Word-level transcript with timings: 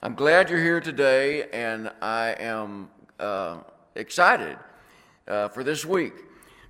I'm 0.00 0.14
glad 0.14 0.48
you're 0.48 0.62
here 0.62 0.80
today, 0.80 1.48
and 1.52 1.90
I 2.00 2.36
am 2.38 2.88
uh, 3.18 3.56
excited 3.96 4.56
uh, 5.26 5.48
for 5.48 5.64
this 5.64 5.84
week 5.84 6.12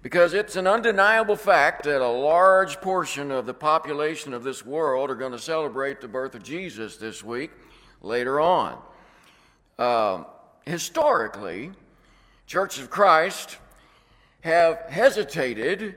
because 0.02 0.32
it's 0.32 0.56
an 0.56 0.66
undeniable 0.66 1.36
fact 1.36 1.84
that 1.84 2.00
a 2.00 2.08
large 2.08 2.80
portion 2.80 3.30
of 3.30 3.44
the 3.44 3.52
population 3.52 4.32
of 4.32 4.44
this 4.44 4.64
world 4.64 5.10
are 5.10 5.14
going 5.14 5.32
to 5.32 5.38
celebrate 5.38 6.00
the 6.00 6.08
birth 6.08 6.34
of 6.34 6.42
Jesus 6.42 6.96
this 6.96 7.22
week 7.22 7.50
later 8.00 8.40
on. 8.40 8.78
Uh, 9.78 10.24
historically, 10.64 11.72
Church 12.46 12.78
of 12.78 12.88
Christ 12.88 13.58
have 14.40 14.86
hesitated 14.88 15.96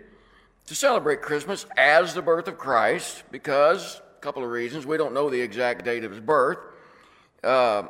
to 0.66 0.76
celebrate 0.76 1.22
Christmas 1.22 1.66
as 1.78 2.14
the 2.14 2.22
birth 2.22 2.50
of 2.50 2.58
Christ 2.58 3.24
because 3.32 4.02
a 4.18 4.20
couple 4.20 4.44
of 4.44 4.50
reasons. 4.50 4.86
We 4.86 4.98
don't 4.98 5.14
know 5.14 5.30
the 5.30 5.40
exact 5.40 5.86
date 5.86 6.04
of 6.04 6.12
his 6.12 6.20
birth. 6.20 6.58
Uh, 7.44 7.84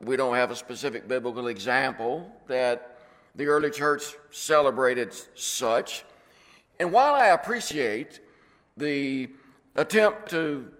we 0.00 0.16
don't 0.16 0.34
have 0.34 0.50
a 0.50 0.56
specific 0.56 1.08
biblical 1.08 1.48
example 1.48 2.30
that 2.46 2.98
the 3.34 3.46
early 3.46 3.70
church 3.70 4.02
celebrated 4.30 5.14
such. 5.34 6.04
And 6.78 6.92
while 6.92 7.14
I 7.14 7.28
appreciate 7.28 8.20
the 8.76 9.30
attempt 9.76 10.30
to 10.30 10.70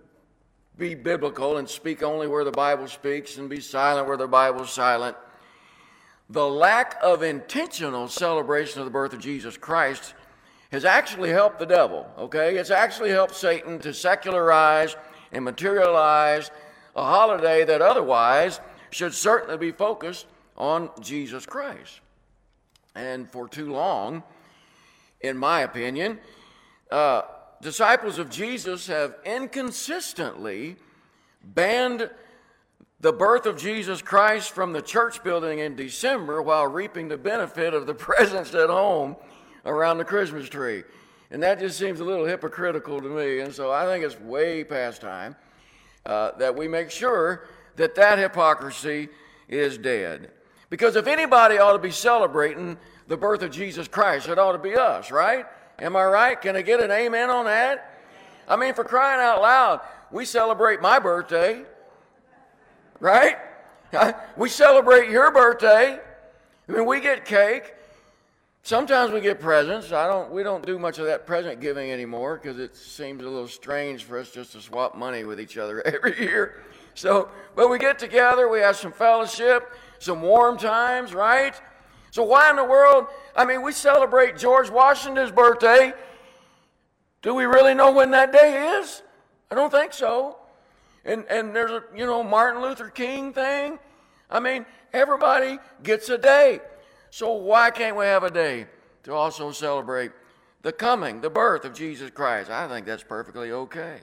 be 0.76 0.94
biblical 0.94 1.56
and 1.56 1.68
speak 1.68 2.02
only 2.02 2.28
where 2.28 2.44
the 2.44 2.52
Bible 2.52 2.86
speaks 2.86 3.38
and 3.38 3.48
be 3.48 3.60
silent 3.60 4.06
where 4.06 4.16
the 4.16 4.28
Bible 4.28 4.62
is 4.62 4.70
silent, 4.70 5.16
the 6.30 6.46
lack 6.46 6.96
of 7.02 7.22
intentional 7.22 8.06
celebration 8.06 8.80
of 8.80 8.84
the 8.84 8.90
birth 8.90 9.12
of 9.12 9.20
Jesus 9.20 9.56
Christ 9.56 10.14
has 10.70 10.84
actually 10.84 11.30
helped 11.30 11.58
the 11.58 11.66
devil, 11.66 12.06
okay? 12.18 12.56
It's 12.56 12.70
actually 12.70 13.10
helped 13.10 13.34
Satan 13.34 13.78
to 13.80 13.94
secularize 13.94 14.96
and 15.32 15.44
materialize 15.44 16.50
a 16.98 17.04
holiday 17.04 17.64
that 17.64 17.80
otherwise 17.80 18.58
should 18.90 19.14
certainly 19.14 19.56
be 19.56 19.70
focused 19.70 20.26
on 20.56 20.90
Jesus 21.00 21.46
Christ. 21.46 22.00
And 22.96 23.30
for 23.30 23.48
too 23.48 23.72
long, 23.72 24.24
in 25.20 25.36
my 25.38 25.60
opinion, 25.60 26.18
uh, 26.90 27.22
disciples 27.62 28.18
of 28.18 28.30
Jesus 28.30 28.88
have 28.88 29.14
inconsistently 29.24 30.74
banned 31.44 32.10
the 33.00 33.12
birth 33.12 33.46
of 33.46 33.56
Jesus 33.56 34.02
Christ 34.02 34.50
from 34.50 34.72
the 34.72 34.82
church 34.82 35.22
building 35.22 35.60
in 35.60 35.76
December 35.76 36.42
while 36.42 36.66
reaping 36.66 37.06
the 37.06 37.16
benefit 37.16 37.74
of 37.74 37.86
the 37.86 37.94
presence 38.08 38.52
at 38.54 38.70
home 38.70 39.14
around 39.64 39.98
the 39.98 40.04
Christmas 40.04 40.48
tree. 40.48 40.82
And 41.30 41.40
that 41.44 41.60
just 41.60 41.78
seems 41.78 42.00
a 42.00 42.04
little 42.04 42.26
hypocritical 42.26 43.00
to 43.00 43.08
me. 43.08 43.38
And 43.38 43.54
so 43.54 43.70
I 43.70 43.84
think 43.84 44.04
it's 44.04 44.18
way 44.18 44.64
past 44.64 45.00
time 45.00 45.36
uh, 46.08 46.32
that 46.38 46.56
we 46.56 46.66
make 46.66 46.90
sure 46.90 47.46
that 47.76 47.94
that 47.94 48.18
hypocrisy 48.18 49.08
is 49.48 49.78
dead. 49.78 50.30
Because 50.70 50.96
if 50.96 51.06
anybody 51.06 51.58
ought 51.58 51.74
to 51.74 51.78
be 51.78 51.90
celebrating 51.90 52.76
the 53.06 53.16
birth 53.16 53.42
of 53.42 53.50
Jesus 53.50 53.86
Christ, 53.86 54.28
it 54.28 54.38
ought 54.38 54.52
to 54.52 54.58
be 54.58 54.74
us, 54.74 55.10
right? 55.10 55.46
Am 55.78 55.94
I 55.94 56.04
right? 56.04 56.40
Can 56.40 56.56
I 56.56 56.62
get 56.62 56.80
an 56.80 56.90
amen 56.90 57.30
on 57.30 57.44
that? 57.44 58.00
I 58.48 58.56
mean, 58.56 58.74
for 58.74 58.84
crying 58.84 59.20
out 59.20 59.40
loud, 59.40 59.80
we 60.10 60.24
celebrate 60.24 60.80
my 60.80 60.98
birthday, 60.98 61.62
right? 63.00 63.36
We 64.36 64.50
celebrate 64.50 65.08
your 65.08 65.32
birthday. 65.32 65.98
I 66.68 66.72
mean, 66.72 66.84
we 66.84 67.00
get 67.00 67.24
cake. 67.24 67.74
Sometimes 68.62 69.12
we 69.12 69.20
get 69.20 69.40
presents. 69.40 69.92
I 69.92 70.06
don't. 70.06 70.30
We 70.30 70.42
don't 70.42 70.64
do 70.64 70.78
much 70.78 70.98
of 70.98 71.06
that 71.06 71.26
present 71.26 71.60
giving 71.60 71.90
anymore 71.90 72.38
because 72.42 72.58
it 72.58 72.76
seems 72.76 73.22
a 73.22 73.28
little 73.28 73.48
strange 73.48 74.04
for 74.04 74.18
us 74.18 74.30
just 74.30 74.52
to 74.52 74.60
swap 74.60 74.96
money 74.96 75.24
with 75.24 75.40
each 75.40 75.56
other 75.56 75.86
every 75.86 76.18
year. 76.20 76.62
So, 76.94 77.30
but 77.54 77.70
we 77.70 77.78
get 77.78 77.98
together. 77.98 78.48
We 78.48 78.60
have 78.60 78.76
some 78.76 78.92
fellowship, 78.92 79.72
some 79.98 80.20
warm 80.20 80.58
times, 80.58 81.14
right? 81.14 81.58
So 82.10 82.24
why 82.24 82.50
in 82.50 82.56
the 82.56 82.64
world? 82.64 83.06
I 83.36 83.44
mean, 83.44 83.62
we 83.62 83.72
celebrate 83.72 84.36
George 84.36 84.70
Washington's 84.70 85.30
birthday. 85.30 85.92
Do 87.22 87.34
we 87.34 87.44
really 87.44 87.74
know 87.74 87.92
when 87.92 88.10
that 88.12 88.32
day 88.32 88.78
is? 88.80 89.02
I 89.50 89.54
don't 89.54 89.70
think 89.70 89.92
so. 89.92 90.36
And 91.04 91.24
and 91.30 91.54
there's 91.54 91.70
a 91.70 91.82
you 91.96 92.04
know 92.04 92.22
Martin 92.22 92.62
Luther 92.62 92.90
King 92.90 93.32
thing. 93.32 93.78
I 94.30 94.40
mean, 94.40 94.66
everybody 94.92 95.58
gets 95.82 96.08
a 96.10 96.18
day. 96.18 96.60
So 97.10 97.32
why 97.32 97.70
can't 97.70 97.96
we 97.96 98.04
have 98.04 98.22
a 98.22 98.30
day 98.30 98.66
to 99.04 99.14
also 99.14 99.52
celebrate 99.52 100.12
the 100.62 100.72
coming, 100.72 101.20
the 101.20 101.30
birth 101.30 101.64
of 101.64 101.74
Jesus 101.74 102.10
Christ? 102.10 102.50
I 102.50 102.68
think 102.68 102.86
that's 102.86 103.02
perfectly 103.02 103.52
okay. 103.52 104.00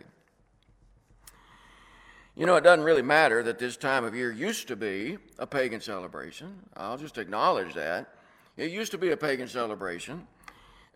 You 2.35 2.45
know, 2.45 2.57
it 2.57 2.63
doesn't 2.65 2.83
really 2.83 3.01
matter 3.01 3.43
that 3.43 3.59
this 3.59 3.77
time 3.77 4.03
of 4.03 4.13
year 4.13 4.31
used 4.31 4.67
to 4.67 4.75
be 4.75 5.17
a 5.39 5.47
pagan 5.47 5.79
celebration. 5.79 6.53
I'll 6.75 6.97
just 6.97 7.17
acknowledge 7.17 7.73
that. 7.75 8.13
It 8.57 8.71
used 8.71 8.91
to 8.91 8.97
be 8.97 9.11
a 9.11 9.17
pagan 9.17 9.47
celebration. 9.47 10.27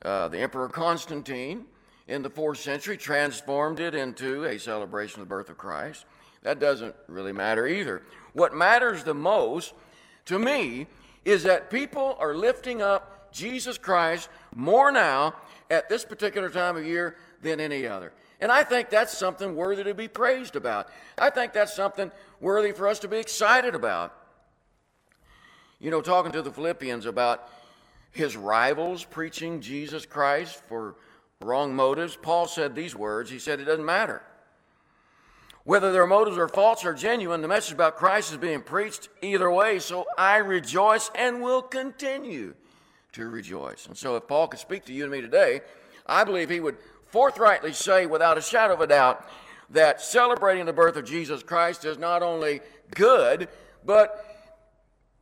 Uh, 0.02 0.28
the 0.28 0.40
Emperor 0.40 0.68
Constantine 0.68 1.66
in 2.09 2.24
the 2.24 2.30
fourth 2.30 2.59
century 2.59 2.97
transformed 2.97 3.80
it 3.80 3.96
into 3.96 4.46
a 4.46 4.58
celebration 4.59 5.22
of 5.22 5.28
the 5.28 5.30
birth 5.30 5.50
of 5.50 5.58
Christ. 5.58 6.06
That 6.41 6.59
doesn't 6.59 6.96
really 7.08 7.34
matter 7.34 7.68
either. 7.68 8.02
What 8.34 8.53
matters 8.53 9.03
the 9.03 9.14
most 9.14 9.74
to 10.26 10.40
me 10.40 10.88
is 11.25 11.44
that 11.44 11.69
people 11.69 12.18
are 12.19 12.34
lifting 12.34 12.81
up 12.81 13.31
Jesus 13.31 13.78
Christ 13.78 14.30
more 14.56 14.91
now 14.91 15.35
at 15.69 15.90
this 15.90 16.03
particular 16.03 16.50
time 16.50 16.78
of 16.78 16.85
year 16.85 17.16
than 17.41 17.59
any 17.59 17.85
other. 17.85 18.12
And 18.41 18.52
I 18.52 18.63
think 18.63 18.90
that's 18.90 19.18
something 19.18 19.56
worthy 19.56 19.84
to 19.84 19.94
be 19.94 20.08
praised 20.08 20.56
about. 20.56 20.88
I 21.18 21.29
think 21.29 21.53
that's 21.53 21.74
something 21.74 22.12
worthy 22.40 22.72
for 22.72 22.88
us 22.88 23.00
to 23.00 23.08
be 23.08 23.18
excited 23.18 23.75
about. 23.75 24.16
You 25.79 25.91
know, 25.91 26.02
talking 26.02 26.31
to 26.31 26.41
the 26.41 26.52
Philippians 26.52 27.06
about 27.06 27.50
his 28.12 28.35
rivals 28.35 29.03
preaching 29.03 29.62
Jesus 29.62 30.06
Christ 30.06 30.62
for 30.68 30.96
wrong 31.41 31.75
motives, 31.75 32.16
Paul 32.16 32.47
said 32.47 32.75
these 32.75 32.96
words. 32.96 33.29
He 33.29 33.40
said, 33.40 33.59
It 33.59 33.66
doesn't 33.66 33.85
matter. 33.85 34.22
Whether 35.69 35.91
their 35.91 36.07
motives 36.07 36.40
are 36.40 36.47
false 36.47 36.84
or 36.84 36.96
genuine, 36.96 37.44
the 37.44 37.47
message 37.47 37.74
about 37.74 37.96
Christ 37.96 38.31
is 38.31 38.38
being 38.38 38.63
preached 38.63 39.07
either 39.22 39.52
way. 39.52 39.78
So 39.78 40.07
I 40.18 40.38
rejoice 40.38 41.12
and 41.13 41.44
will 41.44 41.62
continue 41.62 42.56
to 43.12 43.28
rejoice. 43.28 43.85
And 43.85 43.96
so, 43.96 44.16
if 44.16 44.28
Paul 44.28 44.47
could 44.47 44.59
speak 44.59 44.85
to 44.85 44.94
you 44.94 45.03
and 45.03 45.12
me 45.12 45.22
today, 45.22 45.62
I 46.08 46.24
believe 46.24 46.50
he 46.50 46.59
would 46.59 46.78
forthrightly 47.12 47.74
say, 47.74 48.08
without 48.08 48.35
a 48.35 48.41
shadow 48.41 48.74
of 48.74 48.81
a 48.81 48.88
doubt, 48.88 49.24
that 49.69 50.02
celebrating 50.02 50.66
the 50.66 50.74
birth 50.74 50.96
of 50.96 51.06
Jesus 51.06 51.44
Christ 51.44 51.85
is 51.85 52.00
not 52.00 52.24
only 52.24 52.62
good, 52.96 53.47
but 53.85 54.25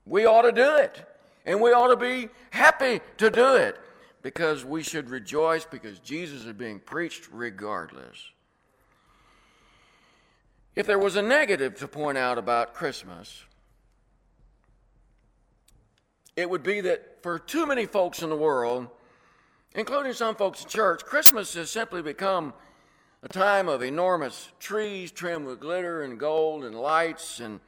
we 0.05 0.25
ought 0.25 0.43
to 0.43 0.53
do 0.53 0.75
it. 0.75 1.05
And 1.45 1.59
we 1.59 1.73
ought 1.73 1.89
to 1.89 1.97
be 1.97 2.29
happy 2.51 3.01
to 3.17 3.29
do 3.29 3.55
it 3.55 3.77
because 4.21 4.63
we 4.63 4.81
should 4.81 5.09
rejoice 5.09 5.65
because 5.65 5.99
Jesus 5.99 6.45
is 6.45 6.53
being 6.53 6.79
preached 6.79 7.27
regardless. 7.33 8.31
If 10.77 10.85
there 10.85 10.99
was 10.99 11.15
a 11.15 11.23
negative 11.23 11.73
to 11.79 11.87
point 11.87 12.19
out 12.19 12.37
about 12.37 12.75
Christmas, 12.75 13.45
it 16.35 16.47
would 16.47 16.61
be 16.61 16.81
that 16.81 17.23
for 17.23 17.39
too 17.39 17.65
many 17.65 17.87
folks 17.87 18.21
in 18.21 18.29
the 18.29 18.35
world, 18.35 18.87
including 19.73 20.13
some 20.13 20.35
folks 20.35 20.61
in 20.61 20.69
church, 20.69 21.03
Christmas 21.03 21.55
has 21.55 21.71
simply 21.71 22.03
become 22.03 22.53
a 23.23 23.27
time 23.27 23.67
of 23.67 23.81
enormous 23.81 24.51
trees 24.59 25.11
trimmed 25.11 25.47
with 25.47 25.59
glitter 25.59 26.03
and 26.03 26.19
gold 26.19 26.63
and 26.63 26.75
lights 26.75 27.39
and 27.39 27.59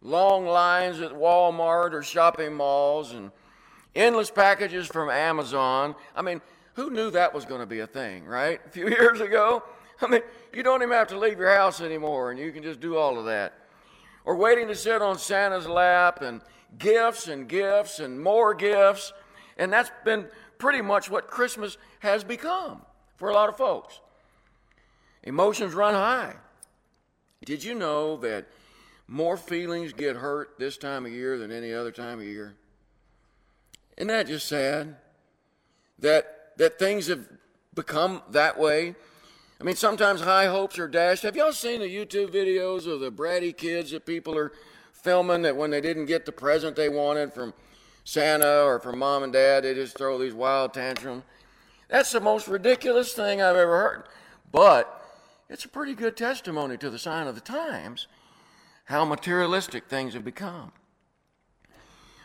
long 0.00 0.46
lines 0.46 1.02
at 1.02 1.12
Walmart 1.12 1.92
or 1.92 2.02
shopping 2.02 2.54
malls 2.54 3.12
and 3.12 3.30
endless 3.94 4.30
packages 4.30 4.86
from 4.86 5.10
Amazon. 5.10 5.94
I 6.16 6.22
mean, 6.22 6.40
who 6.72 6.88
knew 6.88 7.10
that 7.10 7.34
was 7.34 7.44
going 7.44 7.60
to 7.60 7.66
be 7.66 7.80
a 7.80 7.86
thing, 7.86 8.24
right? 8.24 8.58
A 8.64 8.70
few 8.70 8.88
years 8.88 9.20
ago, 9.20 9.62
I 10.04 10.08
mean, 10.08 10.22
you 10.52 10.62
don't 10.62 10.82
even 10.82 10.92
have 10.92 11.08
to 11.08 11.18
leave 11.18 11.38
your 11.38 11.54
house 11.54 11.80
anymore, 11.80 12.30
and 12.30 12.38
you 12.38 12.52
can 12.52 12.62
just 12.62 12.80
do 12.80 12.96
all 12.96 13.18
of 13.18 13.24
that. 13.24 13.54
Or 14.24 14.36
waiting 14.36 14.68
to 14.68 14.74
sit 14.74 15.02
on 15.02 15.18
Santa's 15.18 15.66
lap, 15.66 16.22
and 16.22 16.40
gifts 16.78 17.28
and 17.28 17.48
gifts 17.48 17.98
and 17.98 18.20
more 18.20 18.54
gifts. 18.54 19.12
And 19.56 19.72
that's 19.72 19.90
been 20.04 20.26
pretty 20.58 20.82
much 20.82 21.10
what 21.10 21.28
Christmas 21.28 21.76
has 22.00 22.24
become 22.24 22.82
for 23.16 23.28
a 23.28 23.32
lot 23.32 23.48
of 23.48 23.56
folks. 23.56 24.00
Emotions 25.22 25.74
run 25.74 25.94
high. 25.94 26.34
Did 27.44 27.64
you 27.64 27.74
know 27.74 28.16
that 28.18 28.46
more 29.06 29.36
feelings 29.36 29.92
get 29.92 30.16
hurt 30.16 30.58
this 30.58 30.76
time 30.76 31.06
of 31.06 31.12
year 31.12 31.38
than 31.38 31.50
any 31.50 31.72
other 31.72 31.90
time 31.90 32.18
of 32.18 32.26
year? 32.26 32.54
Isn't 33.96 34.08
that 34.08 34.26
just 34.26 34.48
sad? 34.48 34.96
That 35.98 36.52
that 36.56 36.78
things 36.78 37.06
have 37.08 37.26
become 37.74 38.22
that 38.30 38.58
way. 38.58 38.94
I 39.64 39.66
mean, 39.66 39.76
sometimes 39.76 40.20
high 40.20 40.44
hopes 40.44 40.78
are 40.78 40.86
dashed. 40.86 41.22
Have 41.22 41.36
y'all 41.36 41.50
seen 41.50 41.80
the 41.80 41.86
YouTube 41.86 42.28
videos 42.28 42.86
of 42.86 43.00
the 43.00 43.10
bratty 43.10 43.56
kids 43.56 43.92
that 43.92 44.04
people 44.04 44.36
are 44.36 44.52
filming 44.92 45.40
that 45.40 45.56
when 45.56 45.70
they 45.70 45.80
didn't 45.80 46.04
get 46.04 46.26
the 46.26 46.32
present 46.32 46.76
they 46.76 46.90
wanted 46.90 47.32
from 47.32 47.54
Santa 48.04 48.62
or 48.62 48.78
from 48.78 48.98
mom 48.98 49.22
and 49.22 49.32
dad, 49.32 49.64
they 49.64 49.72
just 49.72 49.96
throw 49.96 50.18
these 50.18 50.34
wild 50.34 50.74
tantrums? 50.74 51.22
That's 51.88 52.12
the 52.12 52.20
most 52.20 52.46
ridiculous 52.46 53.14
thing 53.14 53.40
I've 53.40 53.56
ever 53.56 53.78
heard. 53.78 54.04
But 54.52 55.02
it's 55.48 55.64
a 55.64 55.70
pretty 55.70 55.94
good 55.94 56.14
testimony 56.14 56.76
to 56.76 56.90
the 56.90 56.98
sign 56.98 57.26
of 57.26 57.34
the 57.34 57.40
times 57.40 58.06
how 58.84 59.06
materialistic 59.06 59.86
things 59.86 60.12
have 60.12 60.26
become. 60.26 60.72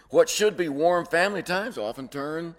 What 0.09 0.27
should 0.27 0.57
be 0.57 0.68
warm 0.68 1.06
family 1.06 1.44
times 1.44 1.77
often 1.77 2.09
turn 2.09 2.56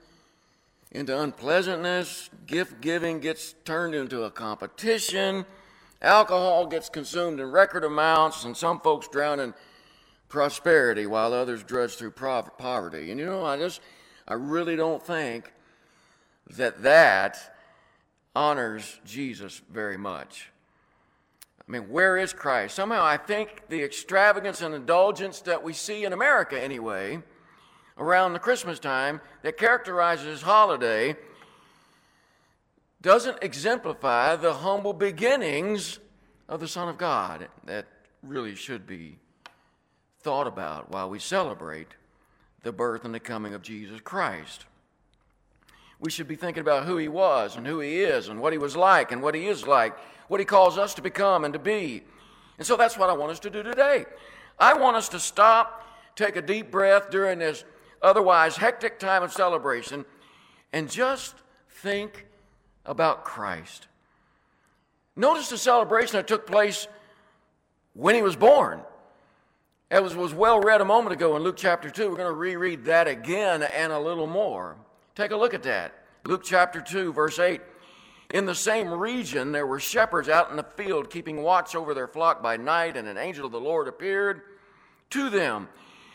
into 0.92 1.19
unpleasantness. 1.19 2.31
Gift 2.46 2.81
giving 2.81 3.20
gets 3.20 3.54
turned 3.64 3.94
into 3.94 4.25
a 4.25 4.31
competition. 4.31 5.44
Alcohol 6.02 6.66
gets 6.66 6.88
consumed 6.88 7.40
in 7.40 7.50
record 7.50 7.84
amounts, 7.84 8.44
and 8.44 8.56
some 8.56 8.81
folks 8.81 9.06
drown 9.08 9.38
in 9.38 9.54
prosperity 10.28 11.06
while 11.06 11.32
others 11.32 11.62
drudge 11.62 11.96
through 11.96 12.12
poverty. 12.12 13.10
And 13.10 13.20
you 13.20 13.26
know, 13.26 13.44
I 13.44 13.58
just, 13.58 13.81
I 14.26 14.34
really 14.34 14.76
don't 14.76 15.02
think 15.02 15.52
that 16.56 16.82
that 16.82 17.54
honors 18.34 19.00
Jesus 19.04 19.60
very 19.70 19.96
much. 19.96 20.50
I 21.69 21.70
mean, 21.70 21.90
where 21.90 22.16
is 22.16 22.32
Christ? 22.32 22.75
Somehow 22.75 23.04
I 23.04 23.16
think 23.16 23.69
the 23.69 23.82
extravagance 23.82 24.60
and 24.62 24.75
indulgence 24.75 25.40
that 25.42 25.62
we 25.62 25.72
see 25.72 26.04
in 26.04 26.12
America, 26.12 26.60
anyway, 26.60 27.22
around 28.00 28.32
the 28.32 28.38
Christmas 28.38 28.79
time 28.79 29.20
that 29.43 29.58
characterizes 29.58 30.25
this 30.25 30.43
holiday 30.43 31.14
doesn't 33.02 33.38
exemplify 33.43 34.35
the 34.37 34.55
humble 34.55 34.94
beginnings 34.94 36.00
of 36.49 36.61
the 36.61 36.69
Son 36.69 36.88
of 36.88 36.99
God 36.99 37.49
that 37.64 37.87
really 38.23 38.55
should 38.55 38.87
be 38.87 39.19
thought 40.23 40.47
about 40.47 40.91
while 40.91 41.08
we 41.08 41.19
celebrate 41.19 41.88
the 42.62 42.73
birth 42.73 43.05
and 43.05 43.14
the 43.14 43.20
coming 43.20 43.55
of 43.55 43.62
Jesus 43.62 44.00
Christ. 44.00 44.64
We 45.99 46.11
should 46.11 46.29
be 46.29 46.37
thinking 46.37 46.62
about 46.62 46.87
who 46.87 46.97
he 46.97 47.08
was 47.08 47.56
and 47.56 47.67
who 47.67 47.81
he 47.81 48.02
is 48.02 48.29
and 48.29 48.41
what 48.41 48.52
he 48.52 48.58
was 48.58 48.76
like 48.76 49.12
and 49.12 49.23
what 49.23 49.35
he 49.35 49.47
is 49.47 49.67
like, 49.67 49.94
what 50.29 50.41
he 50.41 50.47
calls 50.47 50.79
us 50.79 50.94
to 50.94 51.02
become 51.02 51.44
and 51.44 51.52
to 51.52 51.61
be. 51.61 52.02
And 52.56 52.67
so 52.67 52.76
that's 52.76 52.97
what 52.97 53.11
I 53.11 53.12
want 53.12 53.32
us 53.32 53.41
to 53.41 53.50
do 53.50 53.62
today. 53.62 54.06
I 54.58 54.75
want 54.75 54.97
us 54.97 55.08
to 55.11 55.20
stop, 55.20 55.87
take 56.17 56.37
a 56.37 56.43
deep 56.43 56.70
breath 56.70 57.11
during 57.11 57.38
this 57.38 57.64
otherwise 58.02 58.56
hectic 58.56 58.99
time 58.99 59.23
of 59.23 59.32
celebration 59.32 60.05
and 60.73 60.91
just 60.91 61.35
think 61.69 62.26
about 62.85 63.25
Christ. 63.25 63.88
Notice 65.17 65.50
the 65.50 65.58
celebration 65.58 66.17
that 66.17 66.26
took 66.26 66.47
place 66.47 66.88
when 67.94 68.14
he 68.14 68.23
was 68.23 68.37
born. 68.37 68.81
It 69.91 70.02
was, 70.02 70.14
was 70.14 70.32
well 70.32 70.61
read 70.61 70.81
a 70.81 70.85
moment 70.85 71.12
ago 71.12 71.37
in 71.37 71.43
Luke 71.43 71.56
chapter 71.56 71.91
2. 71.91 72.08
We're 72.08 72.17
going 72.17 72.29
to 72.29 72.32
reread 72.32 72.85
that 72.85 73.08
again 73.08 73.62
and 73.62 73.93
a 73.93 73.99
little 73.99 74.29
more. 74.29 74.76
Take 75.17 75.32
a 75.32 75.37
look 75.37 75.52
at 75.52 75.64
that. 75.64 75.94
Luke 76.25 76.43
chapter 76.44 76.81
2, 76.81 77.12
verse 77.12 77.38
8. 77.38 77.61
In 78.32 78.47
the 78.47 78.55
same 78.55 78.93
region, 78.93 79.50
there 79.50 79.67
were 79.67 79.81
shepherds 79.81 80.29
out 80.29 80.50
in 80.50 80.56
the 80.56 80.62
field 80.62 81.11
keeping 81.11 81.43
watch 81.43 81.75
over 81.75 81.94
their 81.94 82.06
flock 82.06 82.41
by 82.41 82.56
night, 82.56 82.97
and 82.97 83.08
an 83.08 83.19
angel 83.19 83.47
of 83.47 83.52
the 83.52 83.61
Lord 83.61 83.88
appeared 83.88 84.43
to 85.11 85.29
them. 85.29 85.69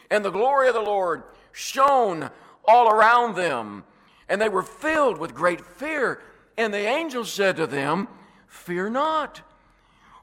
And 0.09 0.23
the 0.23 0.29
glory 0.29 0.69
of 0.69 0.73
the 0.73 0.81
Lord 0.81 1.23
shone 1.55 2.29
all 2.65 2.89
around 2.89 3.35
them, 3.35 3.85
and 4.27 4.41
they 4.41 4.49
were 4.49 4.61
filled 4.61 5.17
with 5.17 5.33
great 5.33 5.61
fear. 5.61 6.21
And 6.57 6.73
the 6.73 6.85
angel 6.85 7.23
said 7.23 7.55
to 7.55 7.65
them, 7.65 8.09
Fear 8.47 8.89
not, 8.89 9.41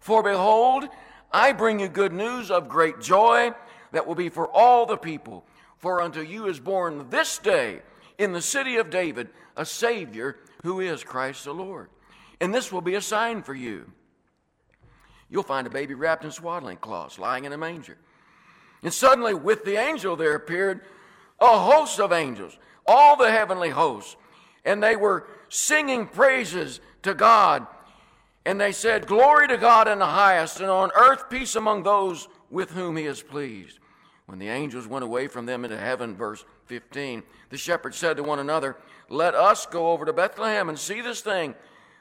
for 0.01 0.23
behold, 0.23 0.89
I 1.33 1.53
bring 1.53 1.81
you 1.81 1.89
good 1.89 2.13
news 2.13 2.51
of 2.51 2.69
great 2.69 3.01
joy 3.01 3.53
that 3.93 4.07
will 4.07 4.15
be 4.15 4.29
for 4.29 4.47
all 4.49 4.85
the 4.85 4.97
people. 4.97 5.45
For 5.79 6.03
unto 6.03 6.21
you 6.21 6.47
is 6.47 6.61
born 6.61 7.09
this 7.09 7.39
day 7.39 7.81
in 8.19 8.33
the 8.33 8.43
city 8.43 8.77
of 8.77 8.91
David 8.91 9.29
a 9.57 9.65
Savior 9.65 10.37
who 10.63 10.81
is 10.81 11.03
Christ 11.03 11.45
the 11.45 11.55
Lord. 11.55 11.89
And 12.41 12.55
this 12.55 12.71
will 12.71 12.81
be 12.83 12.95
a 12.95 13.01
sign 13.01 13.43
for 13.43 13.55
you. 13.55 13.91
You'll 15.31 15.43
find 15.43 15.67
a 15.67 15.71
baby 15.71 15.95
wrapped 15.95 16.25
in 16.25 16.31
swaddling 16.31 16.77
cloths 16.77 17.19
lying 17.19 17.45
in 17.45 17.53
a 17.53 17.59
manger. 17.59 17.97
And 18.83 18.93
suddenly, 18.93 19.33
with 19.33 19.65
the 19.65 19.77
angel, 19.77 20.17
there 20.17 20.35
appeared 20.35 20.83
a 21.43 21.59
host 21.59 22.01
of 22.01 22.13
angels, 22.13 22.57
all 22.87 23.17
the 23.17 23.31
heavenly 23.31 23.71
hosts. 23.71 24.17
And 24.65 24.83
they 24.83 24.97
were 24.97 25.27
singing 25.49 26.07
praises 26.07 26.81
to 27.03 27.15
God 27.15 27.67
and 28.45 28.61
they 28.61 28.73
said, 28.73 29.07
Glory 29.07 29.49
to 29.49 29.57
God 29.57 29.89
in 29.89 29.99
the 29.99 30.07
highest, 30.07 30.61
and 30.61 30.71
on 30.71 30.91
earth 30.97 31.31
peace 31.31 31.55
among 31.55 31.83
those 31.83 32.29
with 32.51 32.71
whom 32.71 32.97
he 32.97 33.07
is 33.07 33.23
pleased. 33.23 33.79
When 34.27 34.39
the 34.39 34.49
angels 34.49 34.87
went 34.87 35.05
away 35.05 35.29
from 35.29 35.47
them 35.47 35.65
into 35.65 35.77
heaven, 35.77 36.17
verse 36.17 36.45
15, 36.67 37.23
the 37.51 37.59
shepherds 37.59 37.97
said 37.97 38.17
to 38.17 38.23
one 38.23 38.39
another, 38.39 38.77
Let 39.09 39.35
us 39.35 39.67
go 39.67 39.91
over 39.91 40.05
to 40.05 40.13
Bethlehem 40.13 40.69
and 40.69 40.79
see 40.79 41.01
this 41.01 41.21
thing 41.21 41.55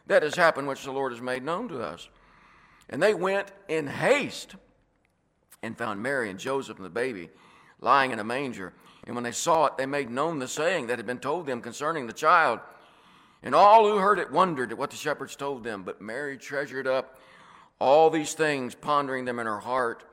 that 0.08 0.24
has 0.24 0.36
happened, 0.36 0.68
which 0.68 0.84
the 0.84 0.92
Lord 0.92 1.12
has 1.12 1.22
made 1.22 1.44
known 1.44 1.68
to 1.70 1.82
us. 1.82 2.10
And 2.90 3.02
they 3.02 3.14
went 3.14 3.52
in 3.68 3.88
haste 3.88 4.56
and 5.62 5.78
found 5.78 6.02
Mary 6.02 6.30
and 6.30 6.40
Joseph 6.40 6.78
and 6.78 6.86
the 6.86 6.90
baby 6.90 7.30
lying 7.82 8.12
in 8.12 8.20
a 8.20 8.24
manger. 8.24 8.74
And 9.06 9.16
when 9.16 9.24
they 9.24 9.32
saw 9.32 9.66
it, 9.66 9.78
they 9.78 9.86
made 9.86 10.10
known 10.10 10.40
the 10.40 10.48
saying 10.48 10.88
that 10.88 11.00
had 11.00 11.08
been 11.08 11.20
told 11.20 11.48
them 11.48 11.62
concerning 11.62 12.08
the 12.08 12.14
child. 12.14 12.60
And 13.44 13.56
all 13.56 13.90
who 13.90 13.98
heard 13.98 14.20
it 14.20 14.32
wondered 14.32 14.72
at 14.72 14.78
what 14.78 14.92
the 14.92 14.96
shepherds 14.96 15.36
told 15.36 15.64
them. 15.64 15.84
But 15.84 16.02
Mary 16.02 16.38
treasured 16.38 16.88
up 16.88 17.18
all 17.80 18.12
these 18.12 18.34
things, 18.34 18.76
pondering 18.76 19.26
them 19.26 19.40
in 19.40 19.48
her 19.48 19.60
heart. 19.60 20.04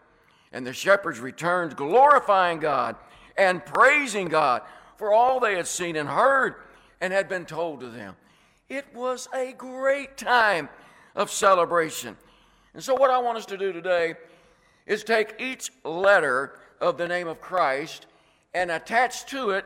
And 0.50 0.66
the 0.66 0.72
shepherds 0.72 1.20
returned, 1.20 1.76
glorifying 1.76 2.58
God 2.58 2.96
and 3.36 3.64
praising 3.64 4.28
God 4.28 4.62
for 4.96 5.12
all 5.12 5.38
they 5.38 5.54
had 5.54 5.66
seen 5.66 5.94
and 5.96 6.08
heard 6.08 6.54
and 7.00 7.12
had 7.12 7.28
been 7.28 7.44
told 7.44 7.80
to 7.80 7.88
them. 7.88 8.16
It 8.68 8.86
was 8.94 9.28
a 9.34 9.52
great 9.52 10.16
time 10.16 10.68
of 11.14 11.30
celebration. 11.30 12.16
And 12.74 12.82
so, 12.82 12.94
what 12.94 13.10
I 13.10 13.18
want 13.18 13.38
us 13.38 13.46
to 13.46 13.56
do 13.56 13.72
today 13.72 14.14
is 14.86 15.04
take 15.04 15.34
each 15.38 15.70
letter 15.84 16.58
of 16.80 16.96
the 16.96 17.08
name 17.08 17.28
of 17.28 17.40
Christ 17.40 18.06
and 18.54 18.70
attach 18.70 19.26
to 19.26 19.50
it 19.50 19.64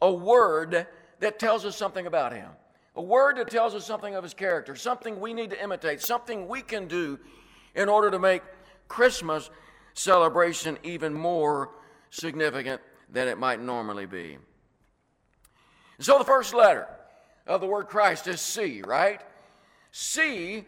a 0.00 0.12
word 0.12 0.86
that 1.20 1.38
tells 1.38 1.64
us 1.64 1.76
something 1.76 2.06
about 2.06 2.32
him 2.32 2.50
a 2.96 3.02
word 3.02 3.36
that 3.36 3.50
tells 3.50 3.74
us 3.74 3.84
something 3.84 4.14
of 4.14 4.22
his 4.22 4.34
character, 4.34 4.76
something 4.76 5.20
we 5.20 5.34
need 5.34 5.50
to 5.50 5.62
imitate, 5.62 6.00
something 6.00 6.46
we 6.46 6.62
can 6.62 6.86
do 6.86 7.18
in 7.74 7.88
order 7.88 8.10
to 8.10 8.18
make 8.18 8.42
Christmas 8.86 9.50
celebration 9.94 10.78
even 10.84 11.12
more 11.12 11.70
significant 12.10 12.80
than 13.10 13.26
it 13.26 13.38
might 13.38 13.60
normally 13.60 14.06
be. 14.06 14.38
So 15.98 16.18
the 16.18 16.24
first 16.24 16.54
letter 16.54 16.86
of 17.46 17.60
the 17.60 17.66
word 17.66 17.88
Christ 17.88 18.26
is 18.28 18.40
C, 18.40 18.82
right? 18.86 19.20
C 19.90 20.64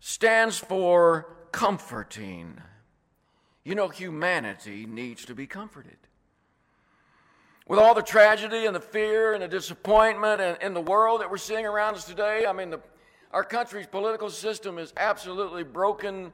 stands 0.00 0.58
for 0.58 1.34
comforting. 1.50 2.60
You 3.66 3.74
know, 3.74 3.88
humanity 3.88 4.86
needs 4.86 5.24
to 5.24 5.34
be 5.34 5.48
comforted. 5.48 5.96
With 7.66 7.80
all 7.80 7.94
the 7.94 8.02
tragedy 8.02 8.64
and 8.64 8.76
the 8.76 8.80
fear 8.80 9.32
and 9.32 9.42
the 9.42 9.48
disappointment 9.48 10.40
and 10.40 10.56
in 10.62 10.72
the 10.72 10.80
world 10.80 11.20
that 11.20 11.28
we're 11.28 11.36
seeing 11.36 11.66
around 11.66 11.96
us 11.96 12.04
today, 12.04 12.46
I 12.46 12.52
mean, 12.52 12.70
the, 12.70 12.78
our 13.32 13.42
country's 13.42 13.88
political 13.88 14.30
system 14.30 14.78
is 14.78 14.92
absolutely 14.96 15.64
broken 15.64 16.32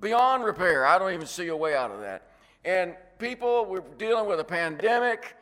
beyond 0.00 0.44
repair. 0.44 0.86
I 0.86 0.98
don't 0.98 1.12
even 1.12 1.26
see 1.26 1.48
a 1.48 1.56
way 1.56 1.76
out 1.76 1.90
of 1.90 2.00
that. 2.00 2.28
And 2.64 2.94
people, 3.18 3.66
we're 3.66 3.82
dealing 3.98 4.26
with 4.26 4.40
a 4.40 4.44
pandemic, 4.44 5.36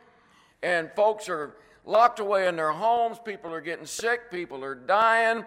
and 0.61 0.91
folks 0.93 1.29
are 1.29 1.55
locked 1.85 2.19
away 2.19 2.49
in 2.49 2.57
their 2.57 2.73
homes. 2.73 3.17
People 3.23 3.53
are 3.53 3.61
getting 3.61 3.85
sick. 3.85 4.29
People 4.29 4.61
are 4.61 4.75
dying. 4.75 5.45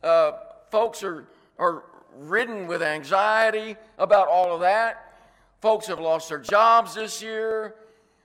Uh, 0.00 0.30
folks 0.70 1.02
are, 1.02 1.26
are 1.58 1.82
ridden 2.16 2.66
with 2.66 2.82
anxiety 2.82 3.76
about 3.98 4.28
all 4.28 4.54
of 4.54 4.60
that. 4.60 5.14
Folks 5.60 5.86
have 5.86 6.00
lost 6.00 6.28
their 6.28 6.38
jobs 6.38 6.94
this 6.94 7.22
year. 7.22 7.74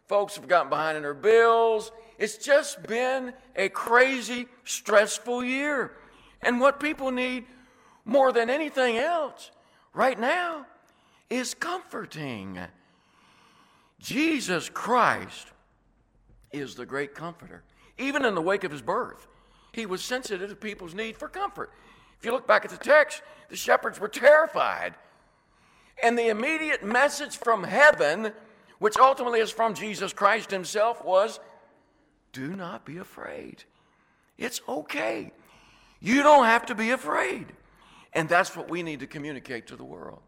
Folks 0.07 0.35
have 0.35 0.47
gotten 0.47 0.69
behind 0.69 0.97
in 0.97 1.03
their 1.03 1.13
bills. 1.13 1.91
It's 2.17 2.37
just 2.37 2.83
been 2.83 3.33
a 3.55 3.69
crazy, 3.69 4.47
stressful 4.63 5.43
year. 5.43 5.93
And 6.41 6.59
what 6.59 6.79
people 6.79 7.11
need 7.11 7.45
more 8.05 8.31
than 8.31 8.49
anything 8.49 8.97
else 8.97 9.51
right 9.93 10.19
now 10.19 10.65
is 11.29 11.53
comforting. 11.53 12.59
Jesus 13.99 14.69
Christ 14.69 15.47
is 16.51 16.75
the 16.75 16.85
great 16.85 17.15
comforter. 17.15 17.63
Even 17.97 18.23
in 18.23 18.35
the 18.35 18.41
wake 18.41 18.63
of 18.63 18.71
his 18.71 18.81
birth, 18.81 19.27
he 19.71 19.85
was 19.85 20.03
sensitive 20.03 20.49
to 20.49 20.55
people's 20.55 20.93
need 20.93 21.17
for 21.17 21.27
comfort. 21.27 21.71
If 22.25 22.29
you 22.29 22.33
look 22.33 22.47
back 22.47 22.65
at 22.65 22.71
the 22.71 22.77
text, 22.77 23.21
the 23.49 23.55
shepherds 23.55 23.99
were 23.99 24.07
terrified. 24.07 24.95
And 26.01 26.17
the 26.17 26.29
immediate 26.29 26.83
message 26.83 27.37
from 27.37 27.63
heaven 27.63 28.33
which 28.79 28.97
ultimately 28.97 29.41
is 29.41 29.51
from 29.51 29.75
Jesus 29.75 30.11
Christ 30.11 30.49
himself, 30.49 31.05
was 31.05 31.39
do 32.33 32.55
not 32.55 32.83
be 32.83 32.97
afraid. 32.97 33.63
It's 34.39 34.59
okay. 34.67 35.33
You 35.99 36.23
don't 36.23 36.45
have 36.45 36.65
to 36.65 36.73
be 36.73 36.89
afraid. 36.89 37.45
And 38.13 38.27
that's 38.27 38.57
what 38.57 38.71
we 38.71 38.81
need 38.81 39.01
to 39.01 39.07
communicate 39.07 39.67
to 39.67 39.75
the 39.75 39.83
world. 39.83 40.23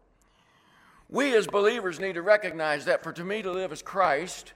We 1.08 1.34
as 1.34 1.48
believers 1.48 1.98
need 1.98 2.14
to 2.14 2.22
recognize 2.22 2.84
that 2.84 3.02
for 3.02 3.12
to 3.12 3.24
me 3.24 3.42
to 3.42 3.50
live 3.50 3.72
is 3.72 3.82
Christ 3.82 4.52